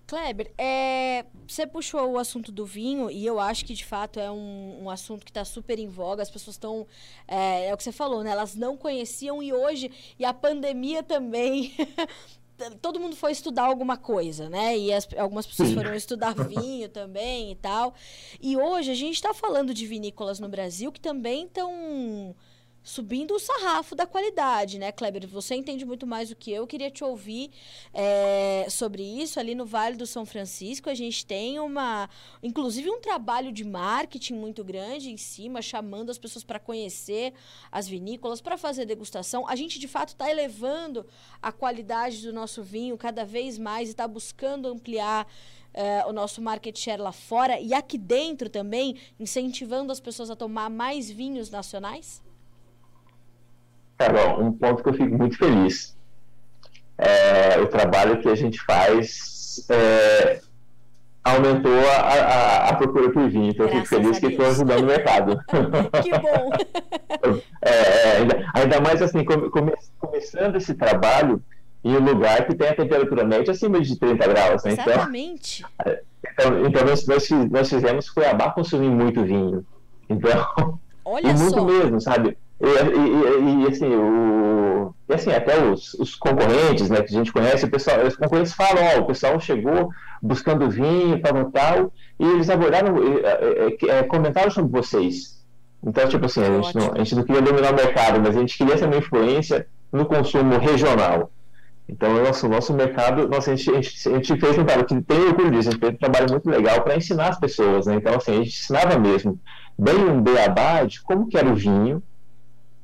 [0.05, 4.31] Kleber, é, você puxou o assunto do vinho e eu acho que de fato é
[4.31, 6.23] um, um assunto que está super em voga.
[6.23, 6.87] As pessoas estão.
[7.27, 8.31] É, é, o que você falou, né?
[8.31, 11.73] Elas não conheciam e hoje, e a pandemia também.
[12.81, 14.77] todo mundo foi estudar alguma coisa, né?
[14.77, 17.93] E as, algumas pessoas foram estudar vinho também e tal.
[18.41, 22.33] E hoje a gente está falando de vinícolas no Brasil que também estão
[22.87, 25.27] subindo o sarrafo da qualidade, né, Kleber?
[25.27, 26.65] Você entende muito mais do que eu.
[26.65, 27.51] queria te ouvir
[27.93, 29.39] é, sobre isso.
[29.39, 32.09] Ali no Vale do São Francisco, a gente tem uma,
[32.41, 37.33] inclusive, um trabalho de marketing muito grande em cima, chamando as pessoas para conhecer
[37.71, 39.47] as vinícolas, para fazer degustação.
[39.47, 41.05] A gente, de fato, está elevando
[41.41, 45.27] a qualidade do nosso vinho cada vez mais e está buscando ampliar
[45.73, 50.35] Uh, o nosso market share lá fora e aqui dentro também, incentivando as pessoas a
[50.35, 52.19] tomar mais vinhos nacionais?
[53.97, 55.97] Carol, um ponto que eu fico muito feliz.
[56.97, 60.39] É, o trabalho que a gente faz é,
[61.23, 63.49] aumentou a, a, a, procura por vinho.
[63.49, 65.39] Então Graças eu fico feliz que estou ajudando o mercado.
[66.03, 66.51] que bom!
[67.61, 69.49] É, é, ainda, ainda, mais assim, come,
[69.99, 71.41] começando esse trabalho
[71.83, 74.63] em um lugar que tem a temperatura média acima de 30 graus.
[74.63, 74.73] Né?
[74.73, 75.65] Então, Exatamente.
[75.79, 77.05] Então, então, então nós,
[77.49, 79.65] nós, fizemos Cuiabá consumir muito vinho.
[80.09, 81.63] Então, Olha e muito só.
[81.65, 82.37] mesmo, sabe?
[82.59, 87.31] E, e, e, assim, o, e assim, até os, os, concorrentes né, que a gente
[87.31, 89.89] conhece, o pessoal, os concorrentes falam, ó, o pessoal chegou
[90.21, 95.37] buscando vinho, tal, tal, e eles abordaram, é, é, comentaram sobre vocês.
[95.83, 98.39] Então, tipo assim, a gente, não, a gente não queria dominar o mercado, mas a
[98.39, 101.31] gente queria ter uma influência no consumo regional.
[101.87, 104.85] Então, o nosso, nosso mercado, nossa, a, gente, a, gente, a gente fez um trabalho
[104.85, 107.85] que tem orgulho disso, a gente fez um trabalho muito legal para ensinar as pessoas,
[107.85, 107.95] né?
[107.95, 109.39] Então, assim, a gente ensinava mesmo
[109.77, 112.03] bem um beabá de como que era o vinho,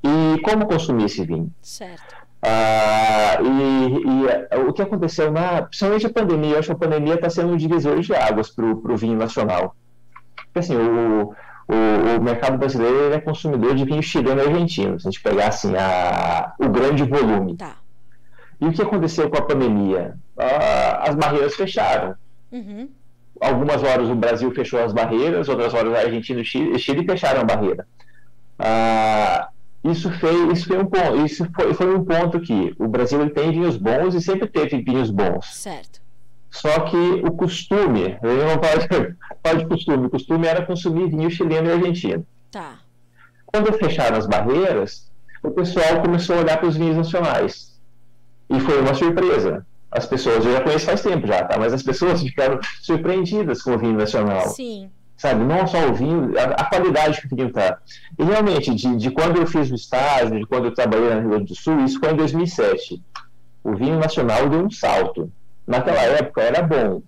[0.04, 1.52] e como consumir esse vinho.
[1.62, 2.24] Certo.
[2.46, 6.88] Ah, e, e, eh, o que aconteceu na, principalmente a pandemia, eu acho que a
[6.90, 9.76] pandemia está sendo um divisor de águas para o vinho nacional.
[10.36, 11.34] Porque assim, o,
[11.68, 15.48] o, o, mercado brasileiro é consumidor de vinho chileno e argentino, se a gente pegar
[15.48, 17.56] assim, a, o grande volume.
[17.56, 17.78] Tá.
[18.60, 20.16] E o que aconteceu com a pandemia?
[20.38, 22.16] Ah, as barreiras fecharam.
[22.52, 22.90] Uhum.
[23.40, 27.06] Algumas horas o Brasil fechou as barreiras, outras horas a Argentina e o Chile, Chile
[27.06, 27.88] fecharam a barreira.
[28.60, 29.50] Ah,
[29.84, 33.52] isso, fez, isso, foi um ponto, isso foi, foi um ponto que o Brasil tem
[33.52, 35.46] vinhos bons e sempre teve vinhos bons.
[35.54, 36.02] Certo.
[36.50, 38.88] Só que o costume, eu não pode
[39.44, 42.26] falar de costume, o costume era consumir vinho chileno e argentino.
[42.50, 42.76] Tá.
[43.46, 45.12] Quando fecharam as barreiras,
[45.44, 47.78] o pessoal começou a olhar para os vinhos nacionais.
[48.50, 49.66] E foi uma surpresa.
[49.92, 51.60] As pessoas, eu já conheço faz tempo já, tá?
[51.60, 54.48] Mas as pessoas ficaram surpreendidas com o vinho nacional.
[54.50, 55.44] Sim sabe?
[55.44, 57.78] Não só o vinho, a, a qualidade que o vinho está.
[58.18, 61.30] E realmente, de, de, quando eu fiz o estágio, de quando eu trabalhei no Rio
[61.30, 63.02] Grande do Sul, isso foi em 2007.
[63.64, 65.32] O vinho nacional deu um salto.
[65.66, 67.02] Naquela época era bom,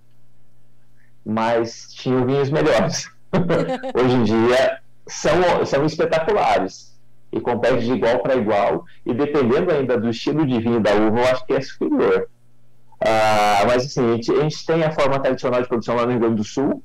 [1.25, 3.09] mas tinha vinhos melhores.
[3.93, 6.97] Hoje em dia são, são espetaculares
[7.33, 8.85] e competem de igual para igual.
[9.05, 12.29] E dependendo ainda do estilo de vinho da uva, eu acho que é superior.
[13.01, 16.11] Ah, mas assim, a gente, a gente tem a forma tradicional de produção lá no
[16.11, 16.81] Rio Grande do Sul,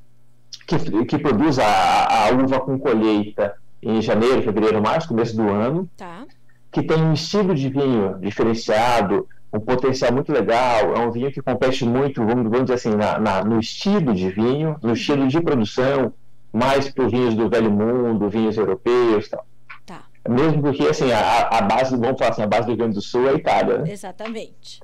[0.78, 5.88] que, que produz a, a, uva com colheita em janeiro, fevereiro, março, começo do ano,
[5.96, 6.24] tá.
[6.70, 11.42] que tem um estilo de vinho diferenciado, um potencial muito legal, é um vinho que
[11.42, 15.40] compete muito, vamos, vamos dizer assim, na, na, no estilo de vinho, no estilo de
[15.40, 16.12] produção,
[16.52, 19.44] mais para os vinhos do velho mundo, vinhos europeus tal.
[19.86, 20.02] Tá.
[20.28, 23.02] Mesmo porque, assim, a, a base, vamos falar assim, a base do Rio Grande do
[23.02, 23.90] Sul é a Itália, né?
[23.90, 24.80] Exatamente.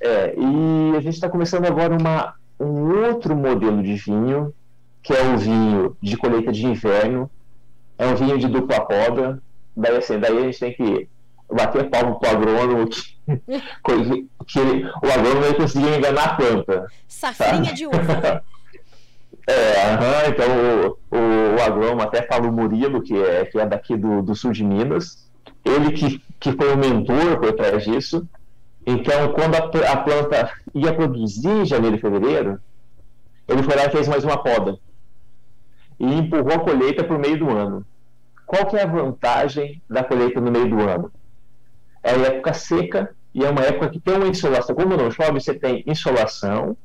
[0.00, 4.52] É, e a gente está começando agora uma, um outro modelo de vinho
[5.02, 7.28] que é um vinho de colheita de inverno,
[7.98, 9.42] é um vinho de dupla poda,
[9.76, 11.08] daí assim, daí a gente tem que
[11.50, 13.18] bater palmo pro agrônomo que,
[14.46, 16.86] que ele, o agrônomo ele conseguiu enganar a planta.
[17.08, 17.76] Safrinha sabe?
[17.76, 18.44] de uva.
[19.46, 23.66] é, aham, então o, o, o, agrônomo até fala o Murilo, que é, que é
[23.66, 25.28] daqui do, do sul de Minas,
[25.64, 28.26] ele que, que foi o mentor por trás disso.
[28.86, 32.60] Então, quando a, a planta ia produzir em janeiro e fevereiro,
[33.46, 34.78] ele foi lá e fez mais uma poda
[36.02, 37.86] e empurrou a colheita para o meio do ano.
[38.44, 41.12] Qual que é a vantagem da colheita no meio do ano?
[42.02, 44.74] É a época seca e é uma época que tem uma insolação.
[44.74, 46.76] Como não chove, você tem insolação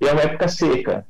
[0.00, 1.04] e é uma época seca.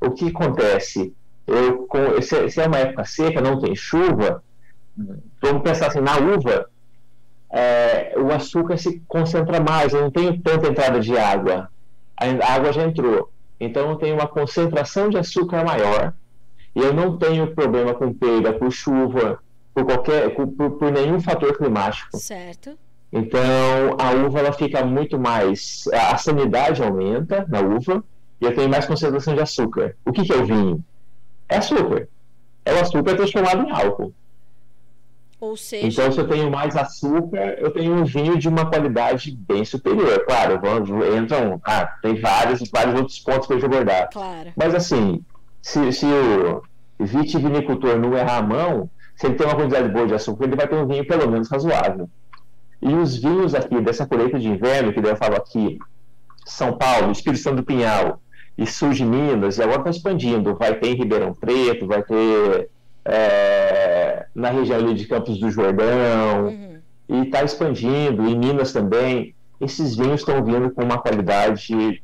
[0.00, 1.14] O que acontece?
[1.46, 4.42] Eu, com, se, se, é uma época seca, não tem chuva,
[5.40, 6.68] vamos pensar assim, na uva,
[7.52, 11.70] é, o açúcar se concentra mais, eu não tenho tanta entrada de água.
[12.16, 13.30] a água já entrou.
[13.60, 16.12] Então eu tenho uma concentração de açúcar maior
[16.74, 19.40] e eu não tenho problema com perda por chuva,
[19.72, 22.16] por qualquer, por, por nenhum fator climático.
[22.16, 22.76] Certo.
[23.12, 23.40] Então
[23.98, 28.02] a uva ela fica muito mais, a sanidade aumenta na uva
[28.40, 29.96] e eu tenho mais concentração de açúcar.
[30.04, 30.84] O que, que é o vinho?
[31.48, 32.08] É açúcar.
[32.64, 34.12] É o açúcar transformado em álcool.
[35.44, 35.86] Ou seja...
[35.86, 40.24] Então, se eu tenho mais açúcar, eu tenho um vinho de uma qualidade bem superior.
[40.26, 40.58] Claro,
[41.14, 41.60] entram.
[41.62, 44.08] Ah, tem vários, vários outros pontos para eu abordar.
[44.10, 44.52] Claro.
[44.56, 45.22] Mas, assim,
[45.64, 46.62] se, se o
[47.00, 50.68] vitivinicultor não errar a mão, se ele tem uma quantidade boa de açúcar, ele vai
[50.68, 52.06] ter um vinho pelo menos razoável.
[52.82, 55.78] E os vinhos aqui dessa colheita de inverno, que eu falo aqui,
[56.44, 58.20] São Paulo, Espírito Santo do Pinhal
[58.58, 60.54] e sul de Minas, e agora está expandindo.
[60.54, 62.68] Vai ter em Ribeirão Preto, vai ter
[63.06, 66.78] é, na região ali de Campos do Jordão, uhum.
[67.08, 69.34] e está expandindo, em Minas também.
[69.58, 72.02] Esses vinhos estão vindo com uma qualidade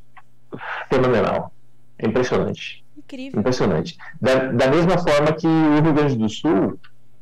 [0.88, 1.53] fenomenal.
[1.99, 2.83] É impressionante.
[3.11, 3.40] Incrível.
[3.40, 3.99] Impressionante.
[4.20, 6.79] Da, da mesma forma que o Rio Grande do Sul,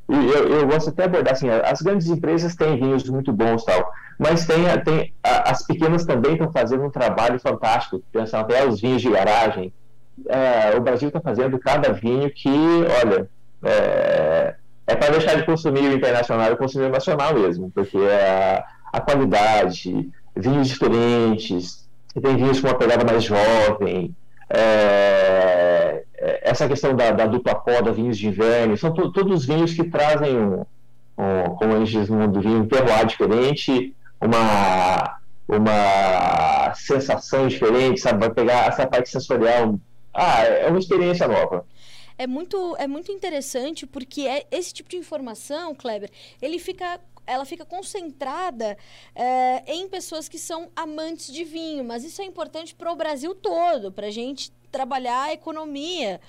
[0.07, 3.91] eu, eu gosto até de abordar assim, as grandes empresas têm vinhos muito bons tal,
[4.19, 9.01] mas tem, tem as pequenas também estão fazendo um trabalho fantástico, pensando até os vinhos
[9.01, 9.73] de garagem.
[10.27, 12.51] É, o Brasil está fazendo cada vinho que,
[13.03, 13.29] olha,
[13.63, 14.55] é,
[14.87, 19.01] é para deixar de consumir o internacional e consumir o nacional mesmo, porque a, a
[19.01, 21.89] qualidade, vinhos diferentes,
[22.21, 24.15] tem vinhos com uma pegada mais jovem,
[24.51, 25.48] é,
[26.59, 30.37] essa questão da, da, dupla poda, vinhos de inverno, são to, todos vinhos que trazem
[30.37, 30.65] um,
[31.17, 37.47] um como a gente diz no mundo do vinho, um terroir diferente, uma, uma sensação
[37.47, 38.21] diferente, sabe?
[38.21, 39.79] Vai pegar essa parte sensorial.
[40.13, 41.65] Ah, é uma experiência nova
[42.19, 46.11] é muito, é muito interessante porque é, esse tipo de informação, Kleber,
[46.43, 48.77] ele fica ela fica concentrada
[49.15, 53.35] é, em pessoas que são amantes de vinho, mas isso é importante para o Brasil
[53.35, 56.21] todo, para a gente trabalhar a economia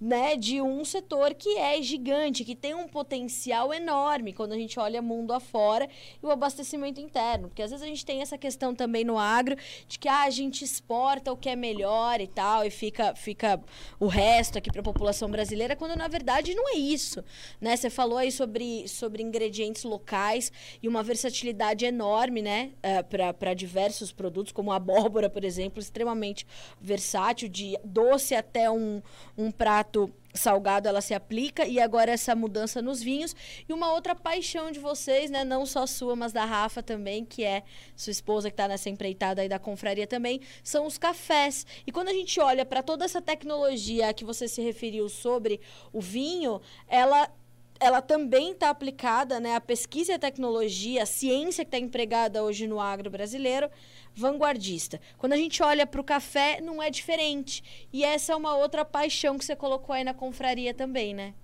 [0.00, 4.78] né, de um setor que é gigante, que tem um potencial enorme quando a gente
[4.78, 5.88] olha mundo afora
[6.22, 7.48] e o abastecimento interno.
[7.48, 10.30] Porque às vezes a gente tem essa questão também no agro de que ah, a
[10.30, 13.60] gente exporta o que é melhor e tal, e fica, fica
[13.98, 17.22] o resto aqui para a população brasileira, quando na verdade não é isso.
[17.60, 17.76] Né?
[17.76, 20.52] Você falou aí sobre, sobre ingredientes locais
[20.82, 26.46] e uma versatilidade enorme né, eh, para diversos produtos, como a abóbora, por exemplo, extremamente
[26.80, 29.02] versátil, de doce até um,
[29.36, 33.36] um prato prato salgado ela se aplica e agora essa mudança nos vinhos
[33.68, 37.44] e uma outra paixão de vocês, né, não só sua, mas da Rafa também, que
[37.44, 37.62] é
[37.94, 41.64] sua esposa que está nessa empreitada aí da confraria também, são os cafés.
[41.86, 45.60] E quando a gente olha para toda essa tecnologia que você se referiu sobre
[45.92, 47.30] o vinho, ela
[47.80, 52.42] ela também está aplicada, né, a pesquisa e a tecnologia, a ciência que está empregada
[52.42, 53.68] hoje no agro brasileiro,
[54.14, 55.00] vanguardista.
[55.18, 57.88] Quando a gente olha para o café, não é diferente.
[57.92, 61.34] E essa é uma outra paixão que você colocou aí na confraria também, né?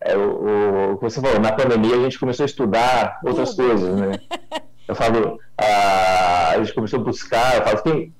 [0.00, 3.68] É, o, o que você falou, na pandemia a gente começou a estudar outras Tudo.
[3.68, 4.12] coisas, né?
[4.88, 8.14] Eu falo, a, a gente começou a buscar, eu falo, quem,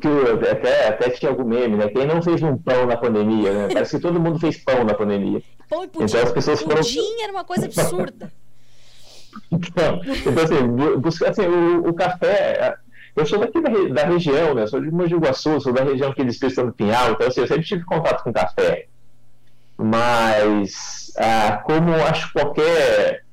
[0.00, 0.08] que
[0.50, 1.88] até, até tinha algum meme, né?
[1.88, 3.68] Quem não fez um pão na pandemia, né?
[3.72, 5.42] Parece que todo mundo fez pão na pandemia.
[5.68, 6.04] Pão e pudim.
[6.04, 6.76] Então as pessoas foram...
[6.76, 8.30] Pudim era uma coisa absurda.
[9.50, 12.76] Então, então assim, buscar, assim o, o, café.
[13.16, 13.70] Eu sou daqui da,
[14.02, 14.66] da, região, né?
[14.66, 17.46] Sou de Mogi Guaçu, sou da região aqui de Espírito Santo Pinhal, então assim, eu
[17.46, 18.86] sempre tive contato com café.
[19.78, 23.24] Mas, ah, como acho qualquer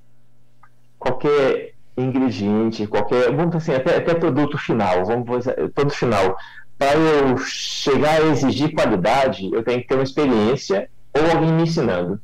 [0.97, 6.37] qualquer ingrediente, qualquer, vamos assim, até, até produto final, vamos dizer, produto final,
[6.77, 11.63] para eu chegar a exigir qualidade, eu tenho que ter uma experiência ou alguém me
[11.63, 12.21] ensinando.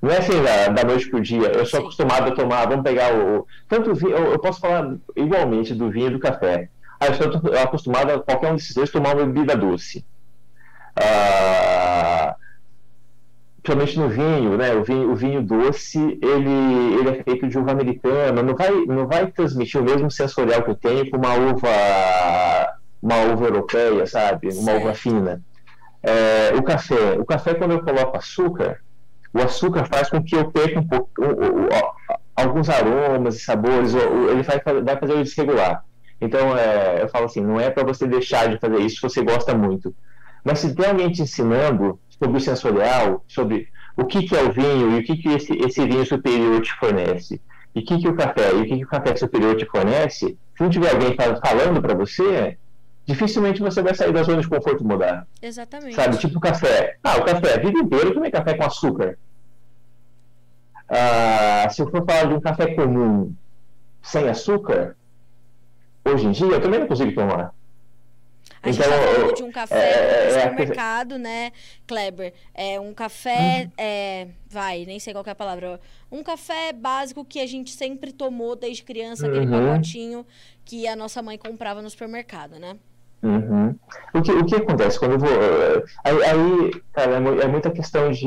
[0.00, 1.48] Não é assim da, da noite pro dia.
[1.48, 3.46] Eu sou acostumado a tomar, vamos pegar o.
[3.68, 6.68] Tanto vinho, eu, eu, posso falar igualmente do vinho e do café.
[7.00, 10.04] Ah, eu estou acostumado a qualquer um desses dois tomar uma bebida doce.
[10.94, 12.36] Ah,
[13.64, 14.74] principalmente no vinho, né?
[14.74, 19.06] O vinho, o vinho doce, ele, ele é feito de uva americana, não vai, não
[19.06, 24.50] vai transmitir o mesmo sensorial que eu tenho com uma uva, uma uva europeia, sabe?
[24.52, 25.40] Uma uva fina.
[26.02, 28.82] É, o café, o café quando eu coloco açúcar,
[29.32, 31.10] o açúcar faz com que eu perca um pouco,
[32.36, 35.82] alguns aromas e sabores, ele vai, vai fazer eu desregular.
[36.20, 39.22] Então, é, eu falo assim, não é para você deixar de fazer isso se você
[39.22, 39.94] gosta muito.
[40.44, 44.52] Mas se tem alguém te ensinando sobre o sensorial, sobre o que, que é o
[44.52, 47.40] vinho e o que, que esse, esse vinho superior te fornece,
[47.74, 50.36] e o que, que o café e o que, que o café superior te fornece,
[50.56, 52.56] se não tiver alguém falando para você,
[53.06, 55.26] dificilmente você vai sair da zona de conforto e mudar.
[55.42, 55.94] Exatamente.
[55.94, 56.96] Sabe, tipo café.
[57.02, 59.18] Ah, o café, a vida inteira eu tomei café com açúcar.
[60.88, 63.34] Ah, se eu for falar de um café comum
[64.02, 64.96] sem açúcar,
[66.04, 67.52] hoje em dia eu também não consigo tomar.
[68.64, 71.52] A gente então, tá falando de um café é, no é, supermercado, é, né,
[71.86, 72.32] Kleber?
[72.54, 73.72] É um café, uhum.
[73.76, 75.78] é, vai, nem sei qual é a palavra.
[76.10, 79.68] Um café básico que a gente sempre tomou desde criança, aquele uhum.
[79.68, 80.26] pacotinho
[80.64, 82.76] que a nossa mãe comprava no supermercado, né?
[83.22, 83.74] Uhum.
[84.14, 85.30] O, que, o que acontece quando eu vou.
[85.30, 88.26] Eh, aí, aí cara, é, é muita questão de.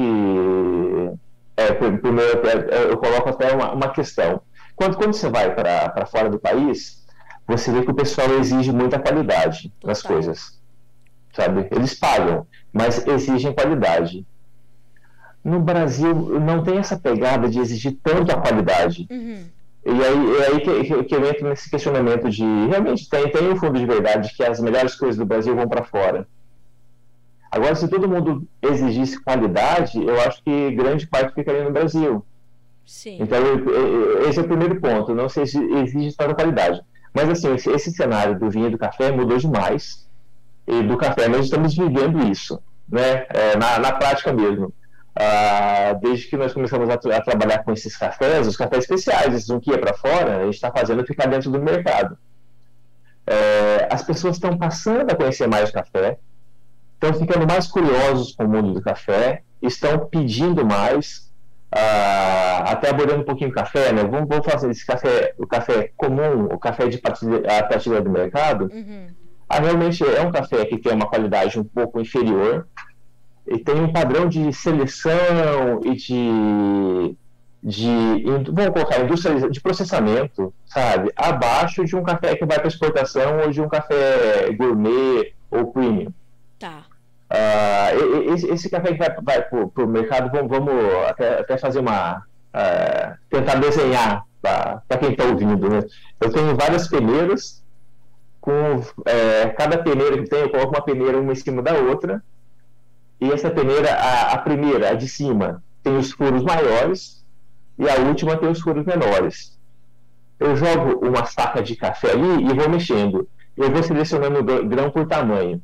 [1.55, 2.41] É, primeiro,
[2.89, 4.41] eu coloco até uma, uma questão.
[4.75, 7.06] Quando, quando você vai para fora do país,
[7.47, 9.87] você vê que o pessoal exige muita qualidade Total.
[9.87, 10.59] nas coisas.
[11.33, 11.67] Sabe?
[11.71, 14.25] Eles pagam, mas exigem qualidade.
[15.43, 19.07] No Brasil, não tem essa pegada de exigir tanto a qualidade.
[19.09, 19.45] Uhum.
[19.85, 23.55] E aí, é aí que, que, eu entro nesse questionamento de realmente tem, tem um
[23.55, 26.27] fundo de verdade que as melhores coisas do Brasil vão para fora.
[27.49, 32.25] Agora, se todo mundo exigisse qualidade, eu acho que grande parte ficaria no Brasil.
[32.85, 33.17] Sim.
[33.21, 33.39] Então,
[34.27, 35.15] esse é o primeiro ponto.
[35.15, 36.81] Não se exige tanta qualidade.
[37.17, 40.07] Mas, assim, esse, esse cenário do vinho e do café mudou demais.
[40.67, 43.25] E do café, nós estamos vivendo isso, né?
[43.29, 44.71] É, na, na prática mesmo.
[45.15, 49.49] Ah, desde que nós começamos a, a, trabalhar com esses cafés, os cafés especiais, esses
[49.49, 52.15] um que ia para fora, a gente está fazendo ficar dentro do mercado.
[53.25, 56.19] É, as pessoas estão passando a conhecer mais o café,
[56.93, 61.26] estão ficando mais curiosos com o mundo do café, estão pedindo mais,
[61.71, 64.03] ah, até abordando um pouquinho o café, né?
[64.03, 68.69] Vamos, vamos fazer esse café, o café comum, o café de prateleira do mercado.
[68.73, 69.07] Uhum.
[69.49, 72.67] Ah, realmente é um café que tem uma qualidade um pouco inferior,
[73.47, 77.15] e tem um padrão de seleção e de,
[77.63, 83.39] de vamos colocar indústria de processamento, sabe, abaixo de um café que vai para exportação
[83.39, 86.11] ou de um café gourmet ou premium.
[86.59, 86.83] Tá.
[87.29, 90.73] Uh, esse, esse, café que vai, vai para o mercado, vamos, vamos
[91.07, 92.23] até, até, fazer uma.
[92.53, 95.69] Uh, tentar desenhar para quem está ouvindo.
[95.69, 95.81] Né?
[96.21, 97.63] Eu tenho várias peneiras,
[98.39, 102.23] com é, cada peneira que tem, eu coloco uma peneira uma em cima da outra,
[103.19, 107.25] e essa peneira, a, a primeira, a de cima, tem os furos maiores
[107.77, 109.57] e a última tem os furos menores.
[110.39, 113.27] Eu jogo uma saca de café ali e vou mexendo.
[113.55, 115.61] Eu vou selecionando grão por tamanho.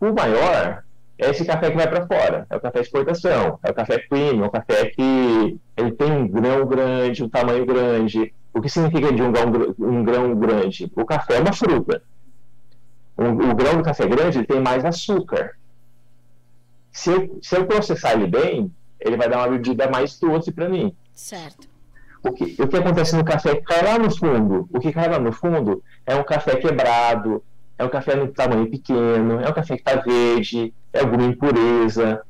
[0.00, 0.84] O maior
[1.18, 3.98] é esse café que vai para fora, é o café de exportação, é o café
[3.98, 8.34] premium, é o café que ele tem um grão grande, um tamanho grande.
[8.52, 10.92] O que significa de um grão, um grão grande?
[10.94, 12.02] O café é uma fruta.
[13.16, 15.56] o grão do café grande ele tem mais açúcar.
[16.92, 20.68] Se eu, se eu processar ele bem, ele vai dar uma bebida mais doce para
[20.68, 20.94] mim.
[21.14, 21.68] Certo.
[22.22, 24.68] O que, o que acontece no café que cai lá no fundo?
[24.72, 27.42] O que cai lá no fundo é um café quebrado,
[27.78, 32.22] é um café no tamanho pequeno, é um café que está verde, é alguma impureza,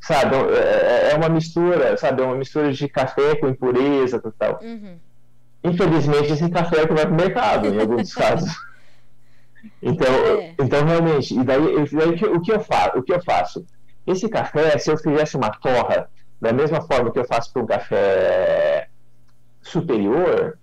[0.00, 0.36] sabe?
[0.36, 2.22] É, é, é, uma mistura, sabe?
[2.22, 4.58] É uma mistura de café com impureza total.
[4.62, 4.96] Uhum.
[5.64, 8.54] Infelizmente, esse café é que vai para o mercado, em alguns casos.
[9.82, 10.54] Então, é.
[10.58, 11.60] então realmente, e daí,
[11.92, 12.98] daí o que eu faço?
[12.98, 13.66] O que eu faço?
[14.06, 16.08] Esse café, se eu fizesse uma torra,
[16.40, 18.88] da mesma forma que eu faço para um café
[19.60, 20.56] superior,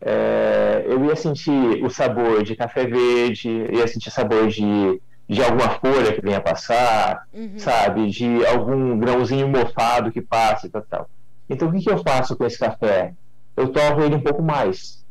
[0.00, 5.70] é, eu ia sentir o sabor de café verde, ia sentir sabor de, de alguma
[5.70, 7.58] folha que venha passar, uhum.
[7.58, 8.08] sabe?
[8.10, 11.10] De algum grãozinho mofado que passe e tal, tal.
[11.48, 13.14] Então, o que, que eu faço com esse café?
[13.56, 15.04] Eu torro ele um pouco mais.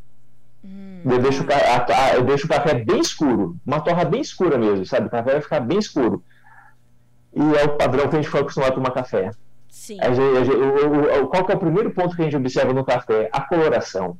[0.64, 4.58] Hum, eu, deixo, a, a, eu deixo o café bem escuro, uma torra bem escura
[4.58, 5.08] mesmo, sabe?
[5.08, 6.24] O café vai ficar bem escuro
[7.38, 9.32] e é o padrão que a gente foi acostumado a tomar café.
[9.70, 10.00] Sim.
[10.02, 12.36] A gente, a gente, o, o, qual que é o primeiro ponto que a gente
[12.36, 13.30] observa no café?
[13.32, 14.18] A coloração.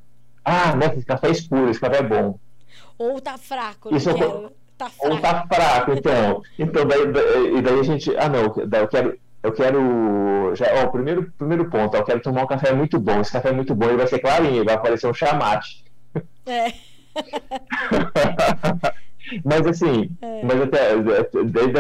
[0.50, 2.40] Ah, né, esse café é escuro, esse café é bom.
[2.98, 4.50] Ou tá fraco, Isso quero.
[4.78, 5.14] Tá fraco.
[5.14, 6.42] Ou tá fraco, então.
[6.58, 8.16] então, daí, daí, daí a gente.
[8.16, 9.20] Ah, não, daí eu quero.
[9.44, 10.54] Eu quero.
[10.56, 13.20] Já, ó, o primeiro, primeiro ponto, eu quero tomar um café muito bom.
[13.20, 15.84] Esse café é muito bom, ele vai ser clarinho, vai aparecer um chamate.
[16.46, 16.72] É.
[19.44, 20.42] Mas assim, é.
[20.42, 20.92] mas até,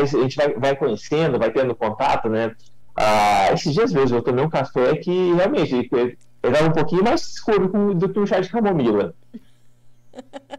[0.01, 2.53] a gente vai, vai conhecendo, vai tendo contato, né?
[2.93, 5.89] Ah, esses dias mesmo eu tomei um café que realmente
[6.43, 9.13] ele era um pouquinho mais escuro do que o chá de camomila.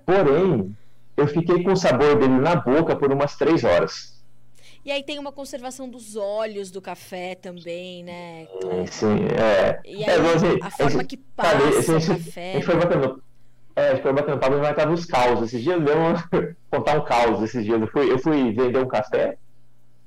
[0.04, 0.76] Porém,
[1.16, 4.18] eu fiquei com o sabor dele na boca por umas três horas.
[4.84, 8.46] E aí tem uma conservação dos olhos do café também, né?
[8.90, 9.80] Sim, é.
[9.84, 12.50] E aí, é, a forma que passa o café.
[12.50, 13.22] A gente foi batendo,
[13.76, 15.42] é, foi batendo papo e vai estar nos caos.
[15.42, 16.28] Esses dias deu uma...
[16.70, 17.80] contar um caos esses dias.
[17.80, 19.36] Eu fui, eu fui vender um café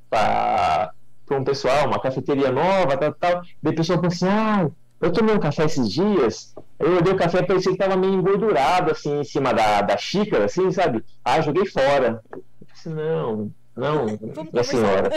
[0.10, 0.94] para
[1.32, 3.42] um pessoal, uma cafeteria nova, tal, tal.
[3.62, 4.70] Daí a pessoa falou assim, ah,
[5.02, 8.92] eu tomei um café esses dias, eu dei o café, parecia que estava meio engordurado,
[8.92, 11.04] assim, em cima da, da xícara, assim, sabe?
[11.26, 12.22] Ah, joguei fora.
[12.32, 14.06] Eu disse, não, não,
[14.52, 15.10] minha senhora.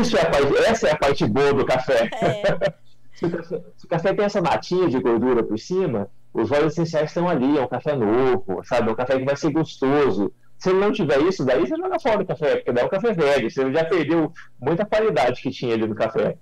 [0.00, 2.10] Isso é a parte, essa é a parte boa do café.
[2.20, 2.74] É.
[3.14, 6.72] se, o café se o café tem essa matinha de gordura por cima, os óleos
[6.72, 8.88] essenciais estão ali, é um café novo, sabe?
[8.88, 10.32] É um café que vai ser gostoso.
[10.58, 12.90] Se ele não tiver isso, daí você joga fora o café, porque daí é um
[12.90, 13.50] café velho.
[13.50, 16.36] Você já perdeu muita qualidade que tinha ali no café.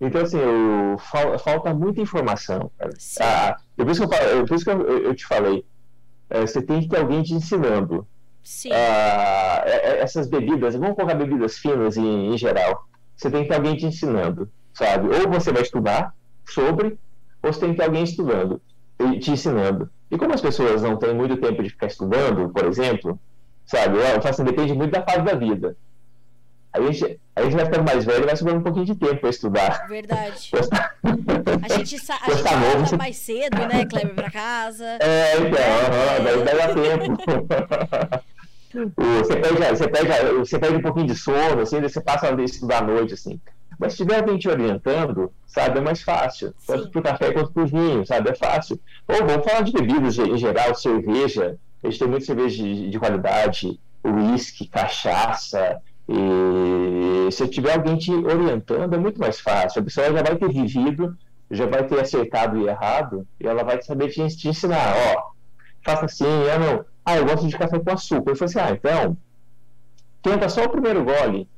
[0.00, 0.96] Então, assim, eu,
[1.38, 2.70] falta muita informação.
[3.22, 5.64] Ah, por isso que, eu, por isso que eu, eu te falei,
[6.30, 8.06] é, você tem que ter alguém te ensinando.
[8.72, 13.48] Ah, é, é, essas bebidas, vamos colocar bebidas finas em, em geral, você tem que
[13.50, 15.08] ter alguém te ensinando, sabe?
[15.08, 16.14] Ou você vai estudar
[16.46, 16.98] sobre,
[17.42, 18.62] ou você tem que ter alguém estudando,
[19.20, 19.90] te ensinando.
[20.10, 23.20] E como as pessoas não têm muito tempo de ficar estudando, por exemplo,
[23.66, 23.98] sabe?
[23.98, 25.76] Eu falo assim, depende muito da fase da vida.
[26.72, 28.94] Aí a gente, a gente vai ficando mais velho e vai sobrando um pouquinho de
[28.94, 29.86] tempo para estudar.
[29.88, 30.50] Verdade.
[31.62, 32.96] a gente, sa a gente você...
[32.96, 34.84] mais cedo, né, Kleber, para casa.
[35.00, 36.44] É, então, é.
[36.44, 38.20] daí, dá tempo.
[38.96, 42.78] você, perde, você, perde, você perde um pouquinho de sono, assim, você passa a estudar
[42.78, 43.40] à noite, assim.
[43.78, 46.54] Mas se tiver alguém te orientando, sabe, é mais fácil.
[46.66, 48.78] Tanto para o café quanto para o vinho, sabe, é fácil.
[49.08, 51.58] Ou vamos falar de bebidas em geral, cerveja.
[51.82, 55.80] A gente tem muita cerveja de, de qualidade, uísque, cachaça.
[56.12, 59.80] E se tiver alguém te orientando, é muito mais fácil.
[59.80, 61.16] A pessoa já vai ter vivido,
[61.50, 64.94] já vai ter acertado e errado, e ela vai saber te, te ensinar.
[65.14, 65.30] Ó,
[65.84, 66.84] faça assim, ah, não.
[67.04, 68.32] Ah, eu gosto de café com açúcar.
[68.32, 69.16] Eu falei assim, ah, então,
[70.22, 71.48] tenta só o primeiro gole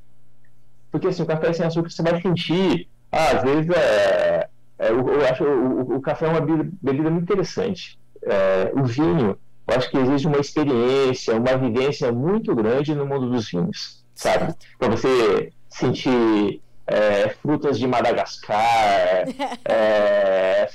[0.93, 4.49] porque assim, o café sem açúcar você vai sentir, ah, às vezes é,
[4.79, 7.99] é eu, acho o, o, café é uma bebida, bebida muito interessante.
[8.23, 13.31] É, o vinho, eu acho que existe uma experiência, uma vivência muito grande no mundo
[13.31, 14.55] dos vinhos, sabe?
[14.79, 19.25] Para você sentir é, frutas de Madagascar,
[19.65, 20.69] é,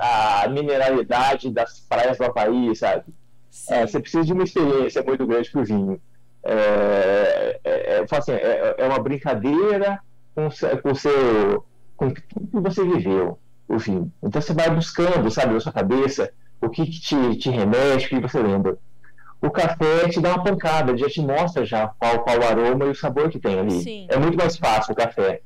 [0.00, 3.04] a, a, mineralidade das praias do Havaí, sabe?
[3.68, 6.00] É, você precisa de uma experiência muito grande para o vinho
[6.44, 9.98] é, é, é assim, é, é, uma brincadeira
[10.34, 10.48] com,
[10.82, 11.64] com o seu
[11.96, 14.12] com tudo que você viveu, o fim.
[14.22, 18.08] Então você vai buscando, sabe, na sua cabeça, o que, que te, te remete, o
[18.08, 18.76] que você lembra.
[19.44, 22.88] O café te dá uma pancada, já te mostra já qual, qual o aroma e
[22.88, 23.82] o sabor que tem ali.
[23.82, 24.06] Sim.
[24.08, 25.42] É muito mais fácil o café.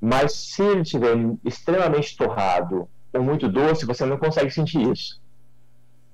[0.00, 5.20] Mas se ele estiver extremamente torrado ou muito doce, você não consegue sentir isso.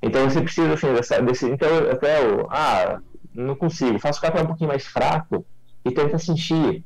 [0.00, 1.50] Então você precisa assim, dessa, desse.
[1.50, 2.46] Então, até o.
[2.50, 2.98] Ah,
[3.34, 3.98] não consigo.
[3.98, 5.44] Faço o café um pouquinho mais fraco
[5.84, 6.82] e tenta sentir.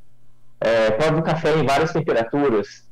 [0.59, 2.85] É, prova o café em várias temperaturas,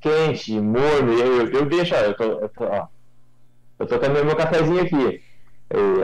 [0.00, 1.12] quente, morno.
[1.12, 2.88] Eu, eu deixo, eu tô, eu tô, ó,
[3.78, 5.22] eu tô tomando meu cafezinho aqui.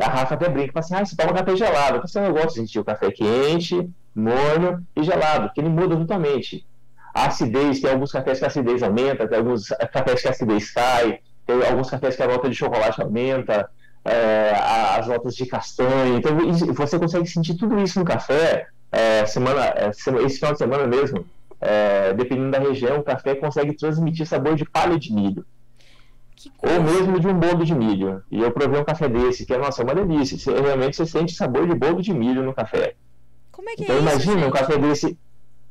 [0.02, 2.00] A Rafa até brinca, fala assim, ah, você toma café gelado.
[2.02, 6.66] Assim, eu gosto de sentir o café quente, morno e gelado, porque ele muda totalmente.
[7.14, 10.70] A acidez, tem alguns cafés que a acidez aumenta, tem alguns cafés que a acidez
[10.70, 13.68] cai, tem alguns cafés que a nota de chocolate aumenta
[14.04, 14.52] é,
[14.98, 16.16] as notas de castanha.
[16.16, 16.32] Então
[16.74, 18.68] você consegue sentir tudo isso no café.
[18.92, 21.24] É, semana, é, esse final de semana mesmo,
[21.61, 25.44] é, dependendo da região, o café consegue transmitir sabor de palha de milho.
[26.62, 28.22] Ou mesmo de um bolo de milho.
[28.30, 30.38] E eu provei um café desse, que é, nossa, é uma delícia.
[30.38, 32.95] Você, realmente você sente sabor de bolo de milho no café.
[33.51, 35.18] Como é que então, é imagina isso, um café desse.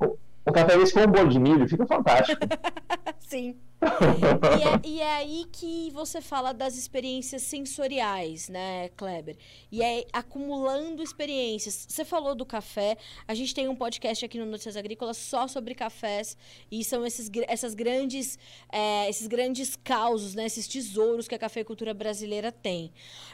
[0.01, 2.41] Um café desse com um bolo de milho, fica fantástico.
[3.20, 9.38] Sim e, é, e, é, aí que você fala das experiências sensoriais, né, Kleber?
[9.71, 11.86] E é acumulando experiências.
[11.88, 12.97] Você falou do café.
[13.27, 16.38] A gente tem um podcast aqui no Notícias Agrícolas só sobre cafés.
[16.69, 18.38] E são esses, essas grandes,
[18.71, 20.45] é, esses grandes causos, né?
[20.45, 22.91] Esses tesouros que a cafeicultura brasileira tem.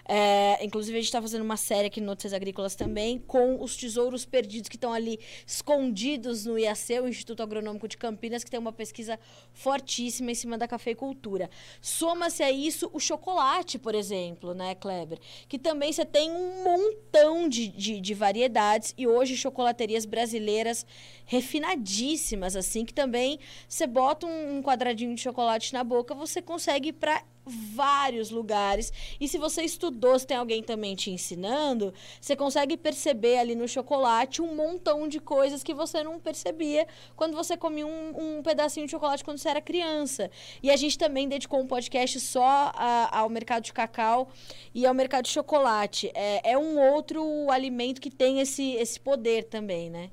[0.07, 3.75] É, inclusive, a gente está fazendo uma série aqui no Notícias Agrícolas também com os
[3.75, 8.59] tesouros perdidos que estão ali escondidos no IAC, o Instituto Agronômico de Campinas, que tem
[8.59, 9.19] uma pesquisa
[9.51, 11.49] fortíssima em cima da cafeicultura.
[11.81, 15.19] Soma-se a isso o chocolate, por exemplo, né, Kleber?
[15.47, 20.85] Que também você tem um montão de, de, de variedades e hoje chocolaterias brasileiras
[21.25, 26.93] refinadíssimas, assim, que também você bota um, quadradinho de chocolate na boca, você consegue ir
[26.93, 28.91] para vários lugares.
[29.19, 33.67] E se você estudou, se tem alguém também te ensinando, você consegue perceber ali no
[33.67, 38.85] chocolate um montão de coisas que você não percebia quando você comia um, um pedacinho
[38.85, 40.29] de chocolate quando você era criança.
[40.61, 44.29] E a gente também dedicou um podcast só a, ao mercado de cacau
[44.73, 46.11] e ao mercado de chocolate.
[46.13, 50.09] É, é um outro alimento que tem esse, esse poder também, né?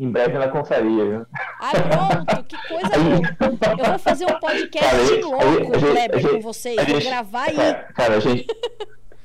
[0.00, 1.26] Em breve ela confraria, viu?
[1.60, 3.78] Ah, pronto, que coisa boa.
[3.78, 6.76] Eu vou fazer um podcast cara, louco, Kleber, com vocês.
[6.80, 7.56] Gente, vou gravar aí.
[7.56, 8.46] Cara, cara, a gente.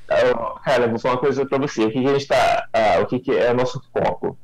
[0.06, 1.82] Cara, eu vou falar uma coisa pra você.
[1.82, 2.68] O que, que a gente tá.
[2.74, 4.38] Ah, o que, que é o nosso foco?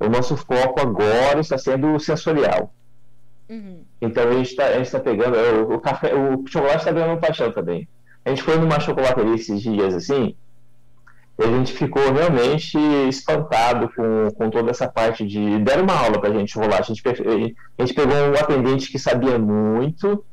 [0.00, 2.72] O nosso foco agora está sendo sensorial.
[3.50, 3.84] Uhum.
[4.00, 5.36] Então a gente está tá pegando.
[5.36, 7.86] O, o, café, o chocolate está ganhando paixão também.
[8.24, 10.34] A gente foi numa chocolateria esses dias assim
[11.38, 12.76] a gente ficou realmente
[13.08, 15.58] espantado com, com toda essa parte de.
[15.60, 16.80] Deram uma aula para a gente rolar.
[16.80, 20.24] A gente, a gente pegou um atendente que sabia muito,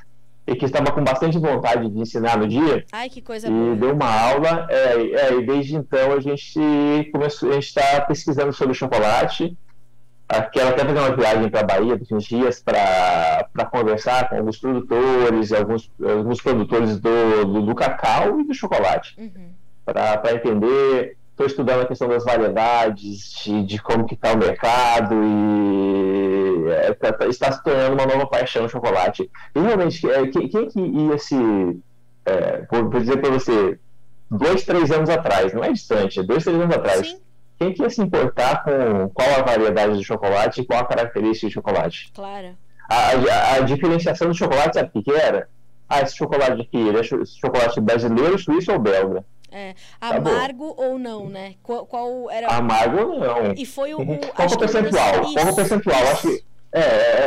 [0.48, 2.86] e que estava com bastante vontade de ensinar no dia.
[2.92, 3.76] Ai, que coisa e boa.
[3.76, 8.54] deu uma aula, é, é, e desde então a gente começou, a gente está pesquisando
[8.54, 9.58] sobre chocolate.
[10.52, 15.52] Quero até fazer uma viagem para a Bahia uns dias para conversar com alguns produtores,
[15.52, 19.50] alguns, alguns produtores do, do, do cacau e do chocolate, Uhum.
[19.86, 21.16] Para entender.
[21.32, 26.94] Estou estudando a questão das variedades, de, de como que está o mercado e é,
[26.94, 29.30] tá- tá- está se tornando uma nova paixão o chocolate.
[29.54, 31.36] E realmente, é, quem, quem que ia se,
[32.26, 33.78] é, vou vou dizer para você,
[34.32, 37.18] dois, três anos atrás, não é distante, é dois, três anos atrás, Sim,
[37.60, 41.48] quem que ia se importar com qual a variedade do chocolate e qual a característica
[41.48, 42.12] do chocolate?
[42.14, 42.56] claro.
[42.90, 45.50] A, a- a diferenciação do chocolate, sabe o que, era?
[45.90, 49.26] Ah, esse chocolate aqui, ele é cho- chocolate brasileiro, suíço ou belga?
[49.56, 49.74] É.
[50.00, 50.16] Tá.
[50.18, 51.54] Amargo ou não, né?
[51.64, 52.48] Qual, qual era.
[52.48, 53.54] Amargo ou não?
[53.56, 54.00] E foi o.
[54.00, 54.18] Uhum.
[54.36, 55.22] Qual é o percentual?
[55.34, 55.96] Qual é o percentual?
[56.04, 56.12] isso.
[56.12, 56.44] Acho que
[56.74, 56.80] é,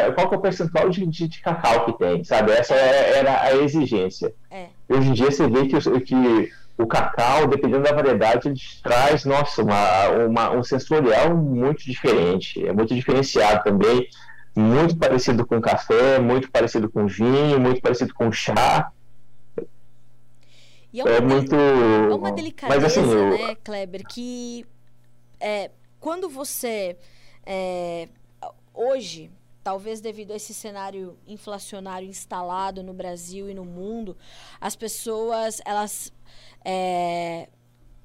[0.06, 2.52] é, qual que é o percentual de, de, de cacau que tem, sabe?
[2.52, 4.30] Essa era a exigência.
[4.50, 4.66] É.
[4.88, 9.24] Hoje em dia você vê que, o- que o cacau, dependendo da variedade, ele traz,
[9.24, 14.06] nossa, uma, uma, um sensorial muito diferente, é muito diferenciado também,
[14.54, 18.90] muito parecido com café, muito parecido com vinho, muito parecido com chá,
[20.92, 21.54] E é uma, é muito...
[21.54, 24.64] é uma delicadeza, Mas assim, eu- né, Kleber, que
[25.40, 25.70] é,
[26.00, 26.96] quando você
[27.44, 28.08] é,
[28.72, 29.30] hoje,
[29.62, 34.16] talvez devido a esse cenário inflacionário instalado no Brasil e no mundo,
[34.60, 36.12] as pessoas elas
[36.64, 37.48] é,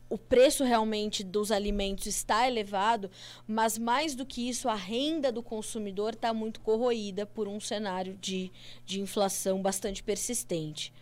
[0.09, 3.09] o preço realmente dos alimentos está elevado,
[3.47, 8.15] mas mais do que isso, a renda do consumidor está muito corroída por um cenário
[8.21, 8.51] de,
[8.85, 10.93] de inflação bastante persistente.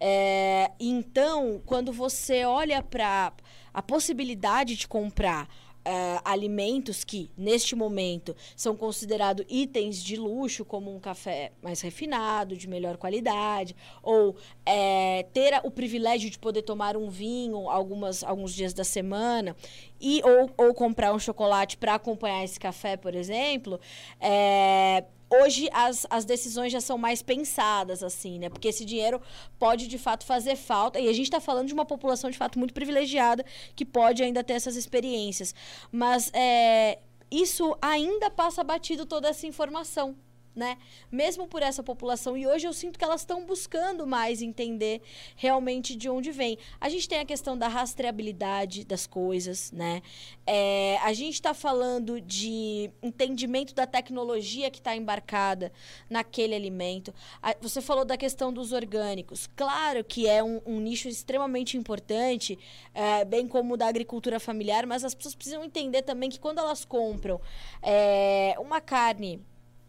[0.00, 3.32] É, então, quando você olha para
[3.72, 5.46] a possibilidade de comprar
[5.84, 12.56] é, alimentos que, neste momento, são considerados itens de luxo, como um café mais refinado,
[12.56, 18.54] de melhor qualidade, ou é, ter o privilégio de poder tomar um vinho algumas, alguns
[18.54, 19.56] dias da semana,
[20.00, 23.80] e, ou, ou comprar um chocolate para acompanhar esse café, por exemplo,
[24.20, 28.48] é, hoje as, as decisões já são mais pensadas, assim, né?
[28.48, 29.20] Porque esse dinheiro
[29.58, 30.98] pode de fato fazer falta.
[30.98, 33.44] E a gente está falando de uma população de fato muito privilegiada
[33.76, 35.54] que pode ainda ter essas experiências.
[35.92, 36.98] Mas é,
[37.30, 40.16] isso ainda passa batido toda essa informação.
[40.54, 40.76] Né?
[41.12, 42.36] Mesmo por essa população.
[42.36, 45.00] E hoje eu sinto que elas estão buscando mais entender
[45.36, 46.58] realmente de onde vem.
[46.80, 50.02] A gente tem a questão da rastreabilidade das coisas, né?
[50.44, 55.72] É, a gente está falando de entendimento da tecnologia que está embarcada
[56.10, 57.14] naquele alimento.
[57.40, 59.48] A- você falou da questão dos orgânicos.
[59.54, 62.58] Claro que é um, um nicho extremamente importante,
[62.92, 66.84] é, bem como da agricultura familiar, mas as pessoas precisam entender também que quando elas
[66.84, 67.40] compram
[67.80, 69.40] é, uma carne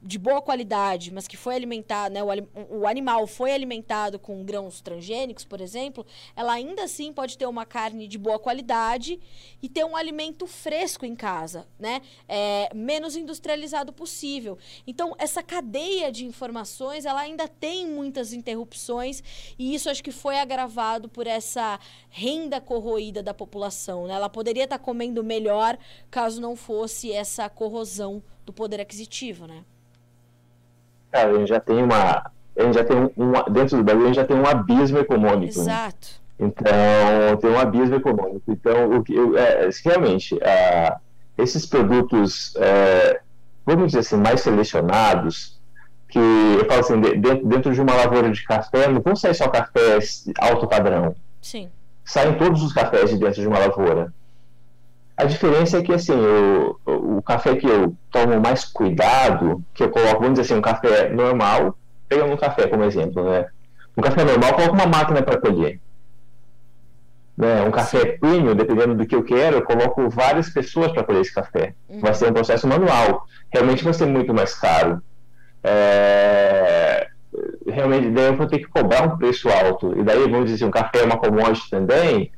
[0.02, 4.82] de boa qualidade, mas que foi alimentada, né, o, o animal foi alimentado com grãos
[4.82, 9.20] transgênicos, por exemplo, ela ainda assim pode ter uma carne de boa qualidade
[9.62, 12.02] e ter um alimento fresco em casa, né?
[12.28, 14.58] É, menos industrializado possível.
[14.88, 19.24] Então, essa cadeia de informações, ela ainda tem muitas interrupções
[19.58, 21.80] e isso acho que foi agravado por essa
[22.10, 24.14] renda corroída da população, né?
[24.14, 25.78] Ela poderia estar comendo melhor
[26.10, 29.64] caso não fosse essa corrosão do poder aquisitivo, né?
[31.12, 32.32] Cara, a gente já tem uma...
[32.58, 34.98] A gente já tem um, um- dentro do Brasil, a gente já tem um abismo
[35.00, 35.58] econômico.
[35.60, 35.64] né?
[35.64, 36.08] Exato.
[36.40, 38.42] Então, tem um abismo econômico.
[38.48, 40.98] Então, o que eu, é, realmente, ah,
[41.38, 43.20] esses produtos, é,
[43.66, 45.60] vamos dizer assim, mais selecionados,
[46.10, 49.34] que eu falo assim, de- dentro, dentro de uma lavoura de café, não vão sair
[49.36, 51.70] só cafés alto padrão, Sim.
[52.04, 54.14] saem todos os cafés de dentro de uma lavoura.
[55.16, 59.90] A diferença é que, assim, o, o café que eu tomo mais cuidado, que eu
[59.90, 63.48] coloco, vamos dizer assim, um café normal, pegando um café como exemplo, né?
[63.96, 65.80] Um café normal, coloco uma máquina para colher.
[67.38, 67.62] Né?
[67.64, 71.34] Um café premium, dependendo do que eu quero, eu coloco várias pessoas para colher esse
[71.34, 71.74] café.
[71.90, 72.00] Uhum.
[72.00, 73.26] Vai ser um processo manual.
[73.52, 75.02] Realmente vai ser muito mais caro.
[75.64, 77.08] É,
[77.68, 79.98] Realmente, daí eu vou ter que cobrar um preço alto.
[79.98, 82.32] E daí, vamos dizer, um café é uma commodity também.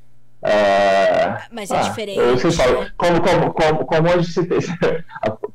[0.43, 2.91] É, Mas é ah, diferente, Eu sempre falo, né?
[2.97, 4.59] como, como, como, commodity se tem-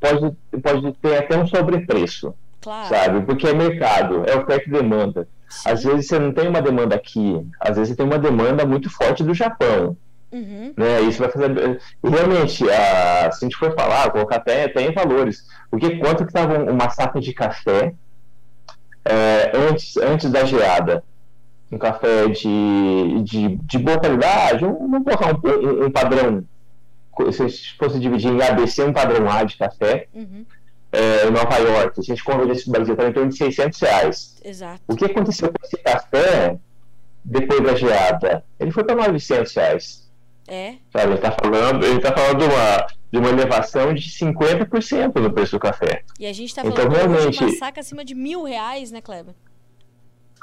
[0.01, 2.89] pode, pode ter até um sobrepreço, Claro.
[2.89, 3.21] sabe?
[3.23, 5.29] Porque é mercado, é oferta e demanda.
[5.49, 5.71] Sim.
[5.71, 8.91] Às vezes você não tem uma demanda aqui, às vezes você tem uma demanda muito
[8.91, 9.97] forte do Japão.
[10.31, 10.75] Uhum.
[10.77, 11.01] Né?
[11.03, 11.81] Isso vai fazer.
[12.05, 16.31] Realmente, a, se a gente for falar, colocar até, até em valores, porque quanto que
[16.31, 17.95] estava uma saca de café
[19.05, 21.03] é, antes, antes da geada?
[21.71, 26.45] Um café de, de, de boa qualidade, vamos colocar um, um, um padrão,
[27.33, 30.47] se a gente fosse dividir em ABC, um padrão A de café, Uhum.
[30.93, 33.29] é, em Nova York, se a gente converter isso para o Brasil, está em torno
[33.31, 34.41] de 600 reais.
[34.43, 34.81] Exato.
[34.89, 36.57] O que aconteceu com esse café
[37.23, 38.43] depois da geada?
[38.59, 40.09] Ele foi para 900 reais.
[40.47, 40.77] É.
[40.91, 45.31] Sabe, ele está falando, ele tá falando de uma, de uma elevação de 50% no
[45.31, 46.03] preço do café.
[46.19, 48.91] E a gente está Então, falando hoje realmente- de uma saca acima de mil reais,
[48.91, 49.35] né, Kleber?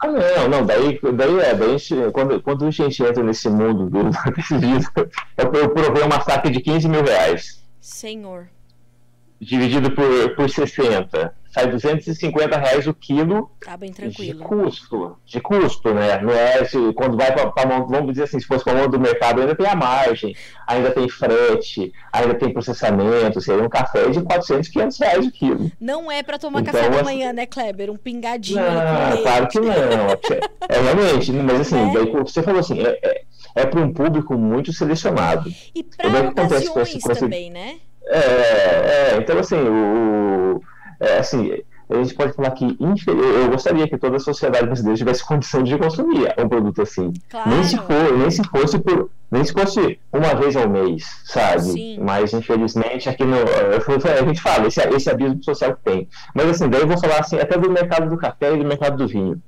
[0.02, 4.12] Ah, não, não, daí, daí é, daí quando, quando a gente entra nesse mundo do,
[4.60, 4.89] vídeo,
[5.38, 8.50] eu, eu provei uma saca de 15 mil reais, Senhor.
[9.39, 16.19] Dividido por, por 60, sai 250 reais o quilo Tá de custo, de custo, né?
[16.21, 18.75] Não é se, quando vai para a mão, vamos dizer assim, se fosse para a
[18.77, 20.36] mão do mercado, ainda tem a margem,
[20.67, 25.71] ainda tem frete, ainda tem processamento, seria um café de 400, 500 reais o quilo.
[25.79, 27.89] Não é pra tomar Então, café da assim- manhã, né, Kleber?
[27.91, 29.23] Um pingadinho Não, leite.
[29.23, 29.69] claro que não.
[30.67, 31.91] É realmente, mas assim, Né?
[31.93, 33.21] daí você falou assim, é, é,
[33.55, 35.47] é para um público muito selecionado.
[35.75, 37.75] E é que acontece com esse- ocasiões com esse- também, né?
[38.08, 40.62] É, é, então assim, o,
[40.99, 41.51] é, assim,
[41.89, 45.78] a gente pode falar que eu gostaria que toda a sociedade brasileira tivesse condição de
[45.78, 47.14] consumir um produto assim.
[47.30, 47.49] Claro.
[47.49, 51.62] Nem se for, nem se fosse por, nem se fosse uma vez ao mês, sabe?
[51.62, 51.99] Sim.
[51.99, 56.08] Mas infelizmente aqui no a gente fala esse, esse abismo social que tem.
[56.34, 58.97] Mas assim, daí eu vou falar assim até do mercado do café e do mercado
[58.97, 59.41] do vinho.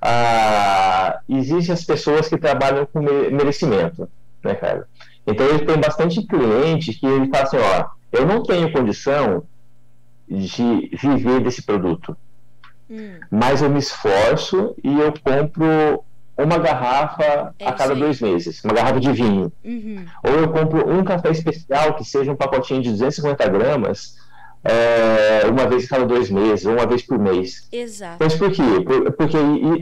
[0.00, 4.08] Ah, existem as pessoas que trabalham com me- merecimento,
[4.44, 4.86] né, cara?
[5.30, 9.44] Então ele tem bastante cliente que ele fala assim, ó, eu não tenho condição
[10.28, 12.16] de viver desse produto
[12.90, 16.02] Hum, mas eu me esforço e eu compro
[16.38, 17.98] uma garrafa É a cada aí.
[18.00, 19.52] dois meses, uma garrafa de vinho.
[19.62, 20.06] uhum.
[20.24, 24.16] Ou eu compro um café especial que seja um pacotinho de 250 gramas
[24.64, 27.68] é, uma vez cada dois meses, uma vez por mês.
[27.72, 28.16] Exato.
[28.20, 28.62] Mas por quê?
[28.84, 29.36] Por- porque,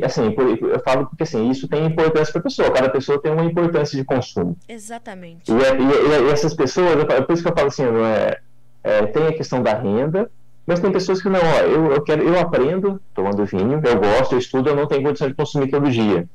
[0.04, 3.32] assim, por- eu falo porque assim, isso tem importância para a pessoa, cada pessoa tem
[3.32, 4.56] uma importância de consumo.
[4.68, 5.50] Exatamente.
[5.50, 8.38] E, é- e- e essas pessoas, por isso que eu falo assim, não é,
[8.84, 10.30] é, tem a questão da renda,
[10.66, 14.32] mas tem pessoas que não, ó, eu, eu quero, eu aprendo tomando vinho, eu gosto,
[14.34, 16.28] eu estudo, eu não tenho condição de consumir todo dia.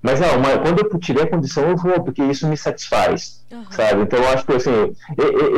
[0.00, 3.64] Mas não, mas quando eu tiver condição, eu vou, porque isso me satisfaz, Aham.
[3.70, 4.02] sabe?
[4.02, 4.94] Então eu acho que assim,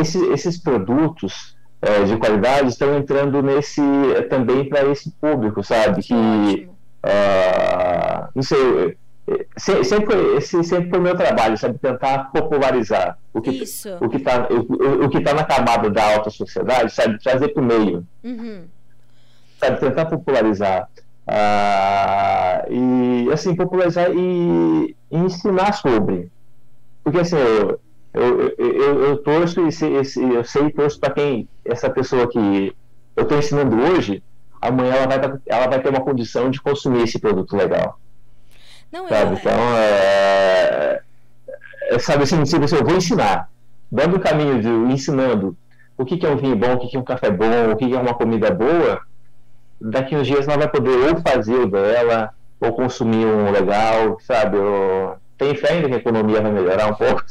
[0.00, 3.80] esses, esses produtos é, de qualidade estão entrando nesse
[4.28, 6.02] também para esse público, sabe?
[6.02, 6.68] Que
[7.02, 8.96] ah, não sei,
[9.56, 11.78] se- sempre foi, esse sempre foi o meu trabalho, sabe?
[11.78, 13.88] Tentar popularizar o que Isso.
[14.00, 17.18] o que está o, o que tá na camada da alta sociedade, sabe?
[17.22, 18.64] Trazer para o meio, Uhum.
[19.58, 19.80] sabe?
[19.80, 20.88] Tentar popularizar.
[21.26, 26.30] ah, e assim, popularizar e, e ensinar sobre.
[27.04, 27.80] Porque assim, eu,
[28.12, 32.74] eu, eu, eu torço e esse- eu sei e torço para quem, essa pessoa que
[33.16, 34.22] eu estou ensinando hoje,
[34.60, 37.98] amanhã ela vai, tá- ela vai ter uma condição de consumir esse produto legal.
[38.92, 39.32] Não, Sabe?
[39.32, 41.00] eu, Então, é,
[41.90, 43.48] é, sabe assim, se você, eu vou ensinar,
[43.90, 45.56] dando o caminho de ensinando
[45.96, 47.76] o que, que é um vinho bom, o que, que é um café bom, o
[47.76, 49.00] que, que é uma comida boa,
[49.80, 52.30] daqui uns dias ela vai poder ou fazer o dela,
[52.60, 54.56] ou consumir um legal, sabe?
[54.56, 57.24] Ou, tem fé ainda que a economia vai melhorar um pouco,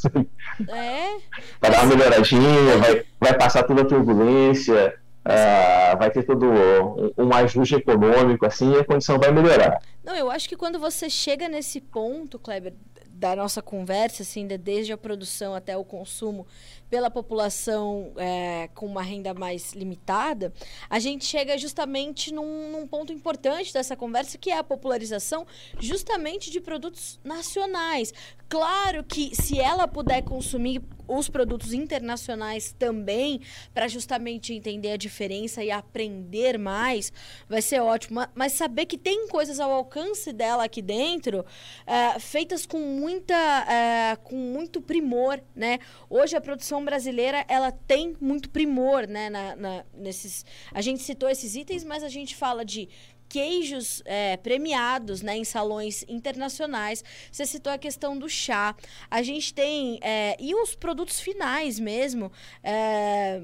[0.68, 1.16] é,
[1.60, 4.94] vai dar uma melhoradinha, vai, vai passar toda a turbulência,
[5.24, 9.80] ah, vai ter todo um, um ajuste econômico, assim, e a condição vai melhorar.
[10.02, 12.74] Não, eu acho que quando você chega nesse ponto, Kleber,
[13.08, 16.46] da nossa conversa, assim, de- desde a produção até o consumo
[16.90, 20.52] pela população é, com uma renda mais limitada,
[20.90, 25.46] a gente chega justamente num, num ponto importante dessa conversa, que é a popularização
[25.78, 28.12] justamente de produtos nacionais.
[28.48, 30.82] Claro que se ela puder consumir
[31.18, 33.40] os produtos internacionais também,
[33.74, 37.12] para justamente entender a diferença e aprender mais,
[37.48, 38.16] vai ser ótimo.
[38.16, 41.44] Ma- Mas saber que tem coisas ao alcance dela aqui dentro,
[41.86, 43.34] eh, feitas com muita,
[43.68, 45.78] eh, com muito primor, né?
[46.08, 49.28] Hoje a produção brasileira ela tem muito primor, né?
[49.30, 52.88] Na, na- nesses, a gente citou esses itens, mas a gente fala de
[53.30, 57.02] queijos eh, premiados né, em salões internacionais.
[57.30, 58.74] Você citou a questão do chá.
[59.10, 59.98] A gente tem.
[60.02, 62.30] eh, e os produtos finais mesmo.
[62.62, 63.40] eh,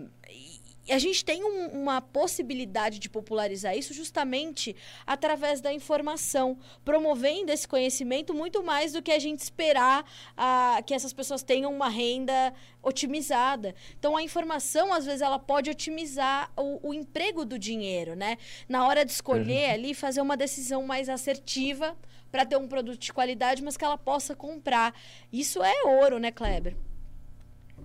[0.86, 4.74] e a gente tem um- uma possibilidade de popularizar isso justamente
[5.06, 10.04] através da informação, promovendo esse conhecimento muito mais do que a gente esperar
[10.36, 13.74] ah, que essas pessoas tenham uma renda otimizada.
[13.98, 18.38] Então, a informação, às vezes, ela pode otimizar o, o emprego do dinheiro, né?
[18.68, 21.96] Na hora de escolher ali, fazer uma decisão mais assertiva
[22.30, 24.94] para ter um produto de qualidade, mas que ela possa comprar.
[25.32, 26.76] Isso é ouro, né, Kleber?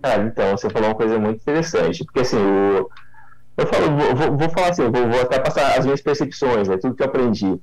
[0.04, 2.88] Então, você falou uma coisa muito interessante, porque assim, o,
[3.56, 6.76] eu falo, vou, vou- vou falar assim, vou, vou até passar as minhas percepções, né,
[6.78, 7.60] tudo que eu aprendi.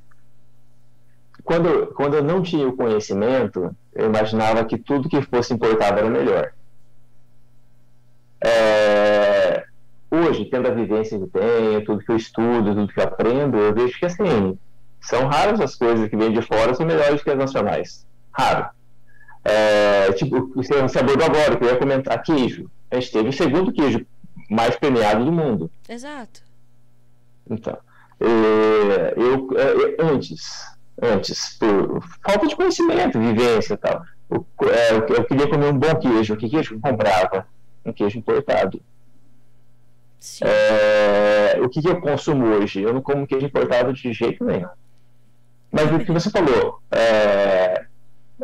[1.44, 6.10] Quando, quando eu não tinha o conhecimento, eu imaginava que tudo que fosse importado era
[6.10, 6.52] melhor.
[8.44, 9.64] É,
[10.12, 13.74] hoje, tendo a vivência que tenho, tudo que eu estudo, tudo que eu aprendo, eu
[13.74, 14.58] vejo que, assim,
[15.02, 18.06] são raras as coisas que vêm de fora são melhores que as nacionais.
[18.38, 18.70] Raro.
[19.44, 22.70] É, tipo, você abordou agora, que eu ia comentar queijo.
[22.92, 24.06] A gente teve o segundo queijo
[24.50, 25.72] mais premiado do mundo.
[25.88, 26.42] Exato.
[27.50, 27.78] Então,
[28.20, 35.24] é, eu, é, antes, antes, por falta de conhecimento, vivência e tal, eu, é, eu,
[35.26, 36.36] queria comer um bom queijo.
[36.36, 37.48] Que queijo eu comprava?
[37.86, 38.82] Um queijo importado.
[40.42, 42.82] É, o que, que, eu consumo hoje?
[42.82, 44.68] Eu não como queijo importado de jeito nenhum.
[45.72, 47.86] Mas o que você falou, é,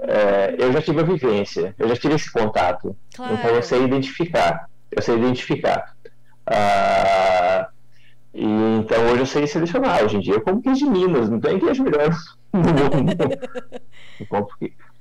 [0.01, 2.95] é, eu já tive a vivência, eu já tive esse contato.
[3.15, 3.33] Claro.
[3.33, 4.69] Então eu sei identificar.
[4.91, 5.95] Eu sei identificar.
[6.47, 7.67] Ah,
[8.33, 8.45] e,
[8.79, 10.03] então hoje eu sei selecionar.
[10.03, 12.09] Hoje em dia eu como queijo de Minas, não tem queijo melhor
[12.53, 13.13] no mundo.
[14.19, 14.55] eu compro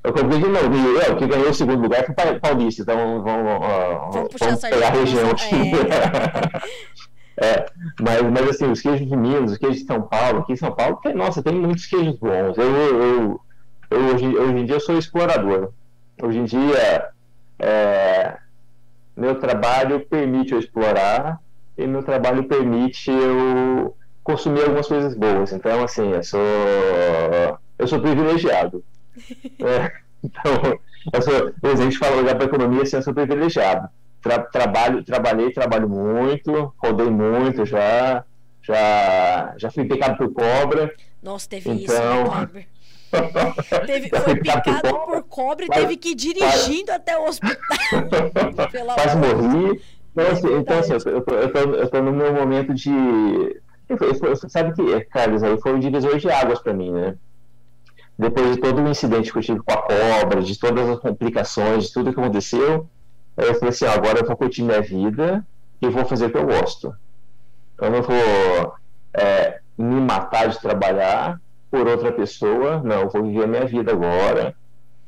[0.04, 0.74] eu comprei de novo.
[0.74, 2.82] E eu, que ganhou o segundo lugar foi Paulista.
[2.82, 5.72] Então vamos, vamos, vamos pegar a região aqui.
[7.40, 7.46] É.
[7.46, 7.66] é.
[8.00, 10.72] mas, mas assim, os queijos de Minas, os queijos de São Paulo, aqui em São
[10.72, 12.58] Paulo, tem, nossa, tem muitos queijos bons.
[12.58, 13.40] Eu, eu,
[13.94, 15.72] eu hoje, hoje em dia eu sou explorador.
[16.22, 17.12] Hoje em dia
[17.58, 18.36] é,
[19.16, 21.40] meu trabalho permite eu explorar
[21.78, 25.52] e meu trabalho permite eu consumir algumas coisas boas.
[25.52, 26.40] Então, assim, eu sou,
[27.78, 28.82] eu sou privilegiado.
[29.60, 29.92] É,
[30.24, 30.78] então,
[31.12, 33.88] eu sou, a gente fala olhar para a economia assim, eu sou privilegiado.
[34.20, 38.24] Tra, trabalho, trabalhei, trabalho muito, rodei muito já,
[38.62, 40.92] já, já fui picado por cobra.
[41.22, 42.24] Nossa, teve então...
[42.24, 42.64] isso, né,
[43.86, 47.56] teve, foi picado por, por cobra e teve que ir dirigindo até o hospital.
[48.94, 49.82] Quase morri.
[50.12, 52.90] Então, assim, então, assim eu, tô, eu, tô, eu tô no meu momento de.
[54.48, 57.16] Sabe que, Carlos, aí foi um divisor de águas para mim, né?
[58.18, 61.86] depois de todo o incidente que eu tive com a cobra, de todas as complicações,
[61.86, 62.88] de tudo que aconteceu,
[63.36, 65.44] eu falei assim, agora eu vou curtir minha vida
[65.82, 66.94] e vou fazer o que eu gosto.
[67.80, 68.74] Eu não vou
[69.12, 71.40] é, me matar de trabalhar
[71.74, 74.54] por outra pessoa, não, vou viver a minha vida agora.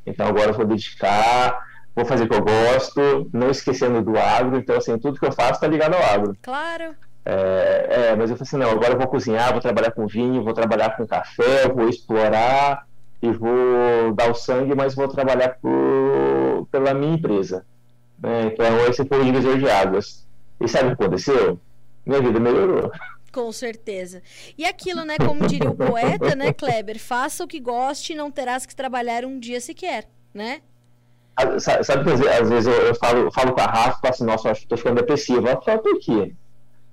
[0.04, 1.64] Então agora vou dedicar,
[1.94, 4.58] vou fazer o que eu gosto, não esquecendo do agro.
[4.58, 6.36] Então, assim, tudo que eu faço está ligado ao agro.
[6.42, 6.96] Claro.
[7.24, 10.42] É, é, mas eu falei assim, não, agora eu vou cozinhar, vou trabalhar com vinho,
[10.42, 12.84] vou trabalhar com café, vou explorar,
[13.22, 17.64] e vou dar o sangue, mas vou trabalhar por, pela minha empresa.
[18.18, 18.46] Né?
[18.46, 20.26] Então, esse foi o divisor de águas.
[20.60, 21.60] E sabe o que aconteceu?
[22.04, 22.90] Minha vida melhorou.
[23.36, 24.22] Com certeza.
[24.56, 26.98] E aquilo, né, como diria o poeta, né, Kleber?
[26.98, 30.62] Faça o que goste e não terás que trabalhar um dia sequer, né?
[31.58, 34.50] Sabe que às vezes eu, eu falo, falo com a Rafa e falo assim, nossa,
[34.50, 35.50] acho que estou ficando depressiva.
[35.50, 36.34] Ela fala, por quê?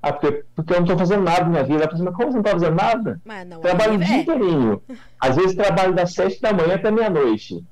[0.02, 1.84] Ah, porque, porque eu não estou fazendo nada na minha vida.
[1.84, 3.22] Ela fala, mas como você não está fazendo nada?
[3.46, 4.20] Não, trabalho o dia é.
[4.20, 4.84] inteirinho.
[5.22, 7.64] Às vezes trabalho das sete da manhã até meia-noite.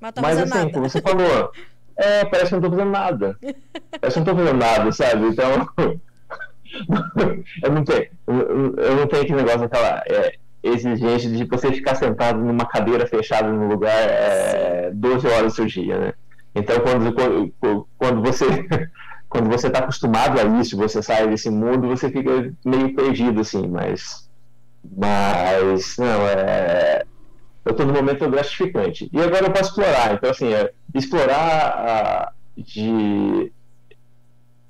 [0.00, 0.70] Mas, tá mas assim, nada.
[0.70, 1.50] como você falou,
[1.96, 3.38] é, parece que eu não estou fazendo nada.
[4.00, 5.26] Parece que eu não estou fazendo nada, sabe?
[5.26, 5.68] Então,
[7.62, 12.38] eu, não tenho, eu, não tenho aquele negócio daquela é, exigência de você ficar sentado
[12.38, 16.12] numa cadeira fechada num lugar é, 12 horas por dia, né?
[16.54, 18.46] Então, quando, quando, quando você
[19.32, 23.66] quando você está acostumado a isso, você sai desse mundo, você fica meio perdido, assim,
[23.66, 24.28] mas.
[24.94, 25.96] Mas.
[25.96, 27.02] Não, é.
[27.64, 29.08] Eu estou no momento gratificante.
[29.10, 30.12] E agora eu posso explorar.
[30.12, 33.50] Então, assim, é, explorar de.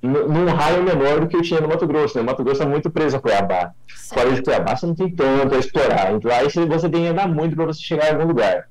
[0.03, 2.17] Num raio menor do que eu tinha no Mato Grosso.
[2.17, 2.23] Né?
[2.23, 3.71] O Mato Grosso é muito preso a Cuiabá.
[4.13, 6.13] Fora de Cuiabá, você não tem tanto a explorar.
[6.13, 8.67] Então, aí você tem que andar muito para você chegar em algum lugar.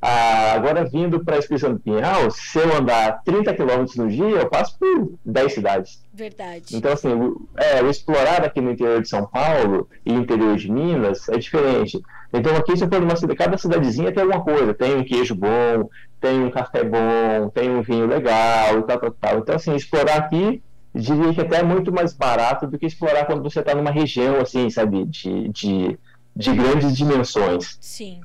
[0.00, 4.24] Ah, agora, vindo para a Expedição do Pinhal, se eu andar 30 quilômetros no dia,
[4.24, 6.02] eu passo por 10 cidades.
[6.12, 6.76] Verdade.
[6.76, 10.70] Então, assim, o, é, o explorar aqui no interior de São Paulo e interior de
[10.70, 12.00] Minas é diferente.
[12.32, 14.74] Então, aqui, se eu for numa cidade, cada cidadezinha tem alguma coisa.
[14.74, 15.88] Tem um queijo bom,
[16.22, 19.38] tem um café bom, tem um vinho legal e tal, tal, tal.
[19.40, 20.62] Então, assim, explorar aqui,
[20.94, 24.40] diria que até é muito mais barato do que explorar quando você está numa região,
[24.40, 25.98] assim, sabe, de, de,
[26.36, 27.76] de grandes dimensões.
[27.80, 28.20] Sim.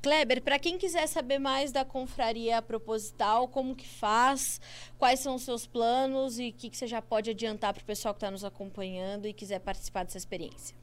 [0.00, 4.60] Kleber, para quem quiser saber mais da confraria proposital, como que faz,
[4.96, 7.84] quais são os seus planos e o que, que você já pode adiantar para o
[7.84, 10.76] pessoal que está nos acompanhando e quiser participar dessa experiência?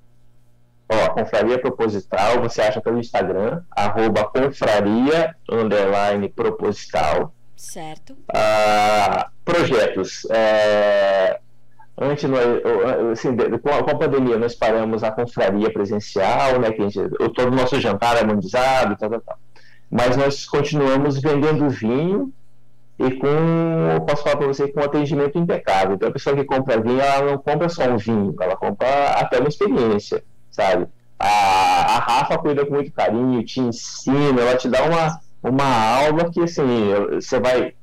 [0.89, 7.33] Ó, confraria proposital você acha pelo Instagram, arroba confraria, underline proposital.
[7.57, 8.15] Certo.
[8.33, 10.25] Ah, projetos.
[10.29, 11.39] É,
[11.99, 12.45] antes nós,
[13.11, 17.09] assim, com, a, com, a, pandemia nós paramos a confraria presencial, né, que a gente,
[17.33, 19.39] todo o nosso jantar é harmonizado, tal, tal, tal.
[19.89, 22.31] Mas nós continuamos vendendo vinho
[22.99, 23.27] e com,
[23.93, 25.95] eu posso falar para você, com um atendimento impecável.
[25.95, 29.39] Então a pessoa que compra vinho, ela não compra só um vinho, ela compra até
[29.39, 30.23] uma experiência,
[30.58, 30.88] sabe?
[31.20, 36.32] A, a Rafa cuida com muito carinho, te ensina, ela te dá uma, uma aula
[36.32, 36.66] que, assim,
[37.14, 37.74] você vai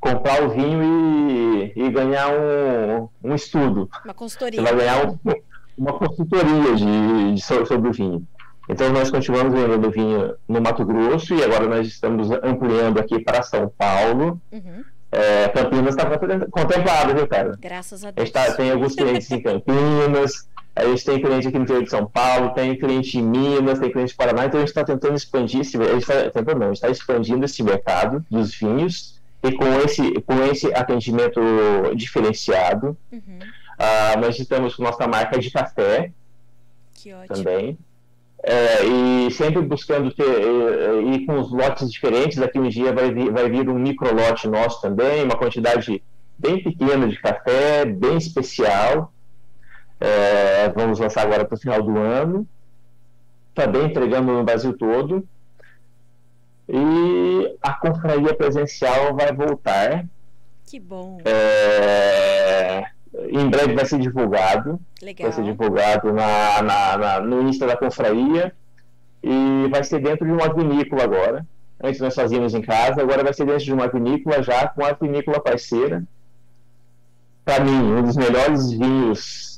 [0.00, 3.88] comprar o vinho e, e ganhar um, um estudo.
[4.04, 4.60] Uma consultoria.
[4.60, 5.18] Você vai ganhar um,
[5.76, 8.26] uma consultoria de, de, sobre o vinho.
[8.68, 13.42] Então, nós continuamos vendendo vinho no Mato Grosso e agora nós estamos ampliando aqui para
[13.42, 14.40] São Paulo.
[14.50, 14.84] Uhum.
[15.12, 16.04] É, Campinas está
[16.50, 17.56] contemplado, viu, cara?
[17.60, 18.16] Graças a Deus.
[18.16, 21.82] A gente tá, tem alguns clientes em Campinas, a gente tem cliente aqui no interior
[21.82, 24.84] de São Paulo, tem cliente em Minas, tem cliente em Paraná, então a gente está
[24.84, 29.52] tentando expandir esse, a gente tá, tentando, não, está expandindo esse mercado dos vinhos e
[29.52, 31.40] com esse, com esse atendimento
[31.94, 32.96] diferenciado.
[33.10, 33.38] Uhum.
[33.78, 36.12] Uh, nós estamos com nossa marca de café
[37.26, 37.78] também.
[38.42, 43.10] É, e sempre buscando ter, e, e, com os lotes diferentes, daqui um dia vai
[43.10, 46.02] vir, vai vir um micro lote nosso também, uma quantidade
[46.38, 49.12] bem pequena de café, bem especial.
[50.00, 52.46] É, vamos lançar agora para o final do ano.
[53.54, 55.26] Também entregando no Brasil todo.
[56.68, 60.04] E a confraria presencial vai voltar.
[60.66, 61.18] Que bom.
[61.24, 62.84] É,
[63.28, 64.80] em breve vai ser divulgado.
[65.00, 65.30] Legal.
[65.30, 68.52] Vai ser divulgado na, na, na, no Insta da confraria.
[69.22, 71.46] E vai ser dentro de uma vinícola agora.
[71.82, 74.92] Antes nós fazíamos em casa, agora vai ser dentro de uma vinícola já com a
[74.92, 76.02] vinícola parceira.
[77.44, 79.55] Para mim, um dos melhores vinhos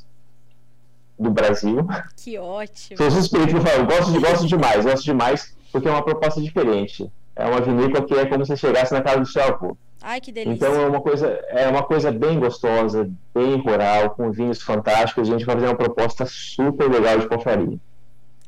[1.19, 1.87] do Brasil.
[2.17, 2.97] Que ótimo.
[2.97, 7.11] Sou suspeito eu falo, gosto, gosto demais, gosto demais porque é uma proposta diferente.
[7.37, 9.77] É uma vinícola que é como se chegasse na casa do seu avô.
[10.03, 10.55] Ai, que delícia.
[10.55, 15.29] Então é uma coisa, é uma coisa bem gostosa, bem rural, com vinhos fantásticos.
[15.29, 17.79] A gente vai fazer uma proposta super legal de confraria.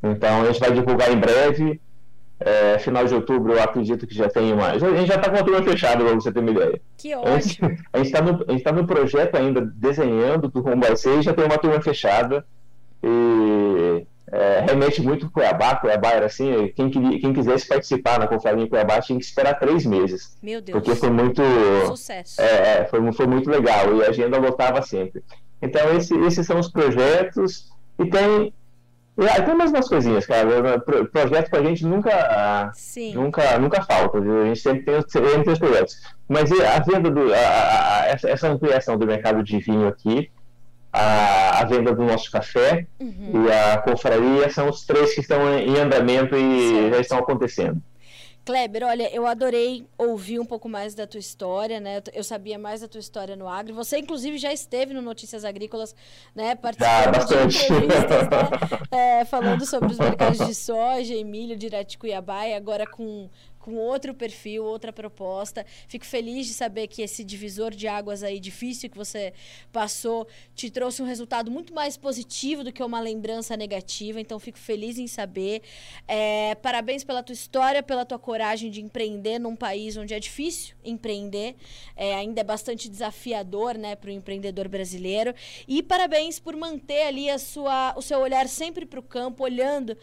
[0.02, 1.80] Então a gente vai divulgar em breve.
[2.42, 4.68] É, final de outubro, eu acredito que já tem uma.
[4.68, 6.80] A gente já está com a turma fechada, para você ter uma ideia.
[6.96, 7.76] Que ótimo.
[7.92, 11.44] A gente está no, tá no projeto ainda, desenhando como vai ser, e já tem
[11.44, 12.42] uma turma fechada.
[13.02, 15.76] E é, remete muito para Cuiabá.
[15.76, 19.84] Cuiabá era assim, quem, quem quisesse participar na conferência em Cuiabá tinha que esperar três
[19.84, 20.36] meses.
[20.40, 20.78] Meu Deus.
[20.78, 21.42] Porque foi muito.
[21.86, 22.40] Sucesso.
[22.40, 25.22] É, é, foi, foi muito legal e a agenda lotava sempre.
[25.60, 27.72] Então, esse, esses são os projetos.
[27.98, 28.54] E tem.
[29.18, 30.78] E, tem mais umas coisinhas, cara.
[31.12, 33.12] Projeto a gente nunca, Sim.
[33.14, 34.18] nunca, nunca falta?
[34.18, 35.96] A gente sempre tem, sempre tem os projetos.
[36.28, 37.34] Mas a venda do.
[37.34, 40.30] A, a, essa ampliação do mercado de vinho aqui
[40.92, 43.46] a, a venda do nosso café uhum.
[43.46, 47.80] e a confraria são os três que estão em andamento e já estão acontecendo.
[48.44, 52.02] Kleber, olha, eu adorei ouvir um pouco mais da tua história, né?
[52.12, 53.74] Eu sabia mais da tua história no agro.
[53.74, 55.94] Você, inclusive, já esteve no Notícias Agrícolas,
[56.34, 56.54] né?
[56.54, 58.88] Participando de entrevistas, né?
[59.20, 63.28] é, falando sobre os mercados de soja e milho de Irati-Cuiabá e agora com
[63.60, 65.64] com outro perfil, outra proposta.
[65.86, 69.32] Fico feliz de saber que esse divisor de águas aí difícil que você
[69.70, 74.20] passou te trouxe um resultado muito mais positivo do que uma lembrança negativa.
[74.20, 75.62] Então, fico feliz em saber.
[76.08, 80.74] É, parabéns pela tua história, pela tua coragem de empreender num país onde é difícil
[80.82, 81.54] empreender.
[81.94, 85.34] É, ainda é bastante desafiador né, para o empreendedor brasileiro.
[85.68, 89.96] E parabéns por manter ali a sua, o seu olhar sempre para o campo, olhando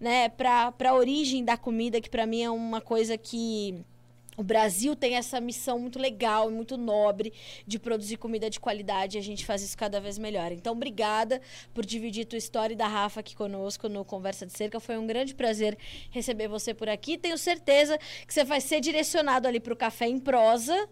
[0.00, 3.84] né, para a origem da comida, que para mim é uma coisa que
[4.40, 7.30] o Brasil tem essa missão muito legal e muito nobre
[7.66, 10.50] de produzir comida de qualidade e a gente faz isso cada vez melhor.
[10.50, 11.42] Então, obrigada
[11.74, 14.80] por dividir tua história e da Rafa aqui conosco no Conversa de Cerca.
[14.80, 15.76] Foi um grande prazer
[16.10, 17.18] receber você por aqui.
[17.18, 20.88] Tenho certeza que você vai ser direcionado ali para o Café em Prosa,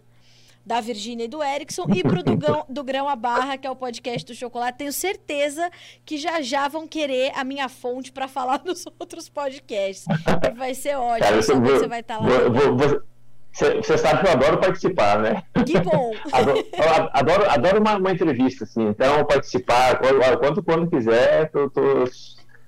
[0.65, 3.71] da Virgínia e do Erickson, e pro do, Gão, do Grão a Barra, que é
[3.71, 4.77] o podcast do chocolate.
[4.77, 5.69] Tenho certeza
[6.05, 10.05] que já já vão querer a minha fonte para falar nos outros podcasts.
[10.55, 11.19] Vai ser ótimo.
[11.19, 12.29] Cara, você, você vai estar tá lá.
[13.51, 15.43] Você sabe que eu adoro participar, né?
[15.65, 16.13] Que bom!
[16.31, 18.87] adoro, adoro, adoro uma, uma, entrevista, assim.
[18.87, 22.05] Então, participar, quando, quando quiser, eu tô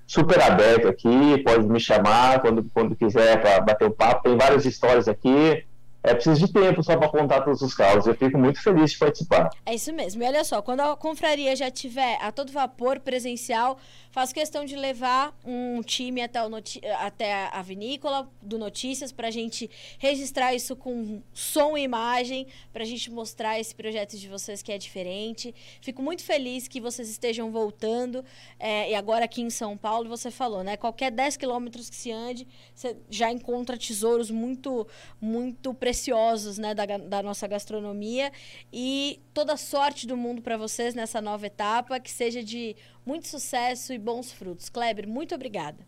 [0.06, 1.40] super aberto aqui.
[1.44, 4.24] Pode me chamar quando, quando quiser para bater um papo.
[4.24, 5.64] Tem várias histórias aqui
[6.02, 8.06] é preciso de tempo só para contar todos os casos.
[8.06, 9.50] Eu fico muito feliz de participar.
[9.64, 10.22] É isso mesmo.
[10.22, 13.78] E olha só, quando a confraria já tiver a todo vapor presencial,
[14.10, 16.50] faço questão de levar um time até, o
[16.98, 22.82] até a vinícola do Notícias para a gente registrar isso com som e imagem, para
[22.82, 25.54] a gente mostrar esse projeto de vocês que é diferente.
[25.80, 28.24] Fico muito feliz que vocês estejam voltando.
[28.58, 30.76] É, e agora aqui em São Paulo, você falou, né?
[30.76, 34.86] Qualquer 10 quilômetros que se ande, você já encontra tesouros muito,
[35.20, 38.32] muito preciosos preciosos né, da, da nossa gastronomia.
[38.72, 42.74] E toda sorte do mundo para vocês nessa nova etapa, que seja de
[43.04, 44.70] muito sucesso e bons frutos.
[44.70, 45.86] Kleber, muito obrigada.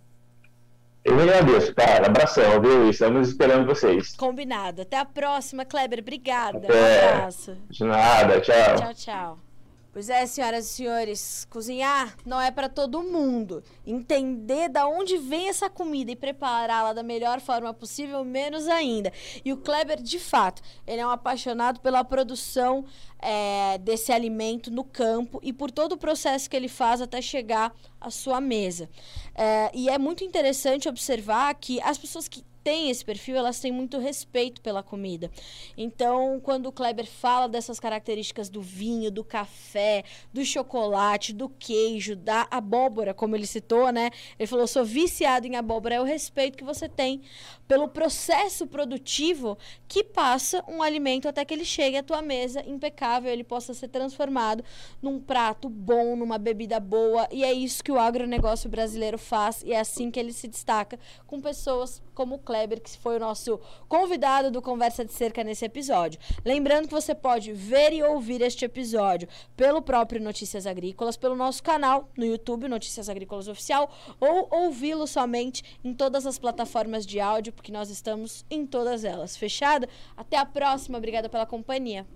[1.02, 2.06] Eu agradeço, cara.
[2.06, 2.88] Abração, viu?
[2.90, 4.14] Estamos esperando vocês.
[4.16, 4.82] Combinado.
[4.82, 6.00] Até a próxima, Kleber.
[6.00, 6.58] Obrigada.
[6.58, 6.72] Até.
[6.72, 7.56] Um abraço.
[7.68, 8.40] De nada.
[8.40, 8.76] Tchau.
[8.76, 9.53] Tchau, tchau.
[9.94, 13.62] Pois é, senhoras e senhores, cozinhar não é para todo mundo.
[13.86, 19.12] Entender da onde vem essa comida e prepará-la da melhor forma possível, menos ainda.
[19.44, 22.84] E o Kleber, de fato, ele é um apaixonado pela produção
[23.20, 27.72] é, desse alimento no campo e por todo o processo que ele faz até chegar
[28.00, 28.90] à sua mesa.
[29.32, 33.70] É, e é muito interessante observar que as pessoas que têm esse perfil, elas têm
[33.70, 35.30] muito respeito pela comida.
[35.76, 40.02] Então, quando o Kleber fala dessas características do vinho, do café,
[40.32, 44.10] do chocolate, do queijo, da abóbora, como ele citou, né?
[44.38, 45.96] Ele falou: sou viciado em abóbora.
[45.96, 47.20] É o respeito que você tem
[47.68, 49.56] pelo processo produtivo
[49.88, 53.88] que passa um alimento até que ele chegue à tua mesa impecável, ele possa ser
[53.88, 54.64] transformado
[55.00, 57.28] num prato bom, numa bebida boa.
[57.30, 60.98] E é isso que o agronegócio brasileiro faz e é assim que ele se destaca
[61.26, 65.64] com pessoas como o Kleber que foi o nosso convidado do Conversa de Cerca nesse
[65.64, 66.20] episódio.
[66.44, 71.62] Lembrando que você pode ver e ouvir este episódio pelo próprio Notícias Agrícolas, pelo nosso
[71.62, 73.90] canal no YouTube, Notícias Agrícolas Oficial,
[74.20, 79.36] ou ouvi-lo somente em todas as plataformas de áudio, porque nós estamos em todas elas.
[79.36, 79.88] Fechado?
[80.16, 82.06] Até a próxima, obrigada pela companhia.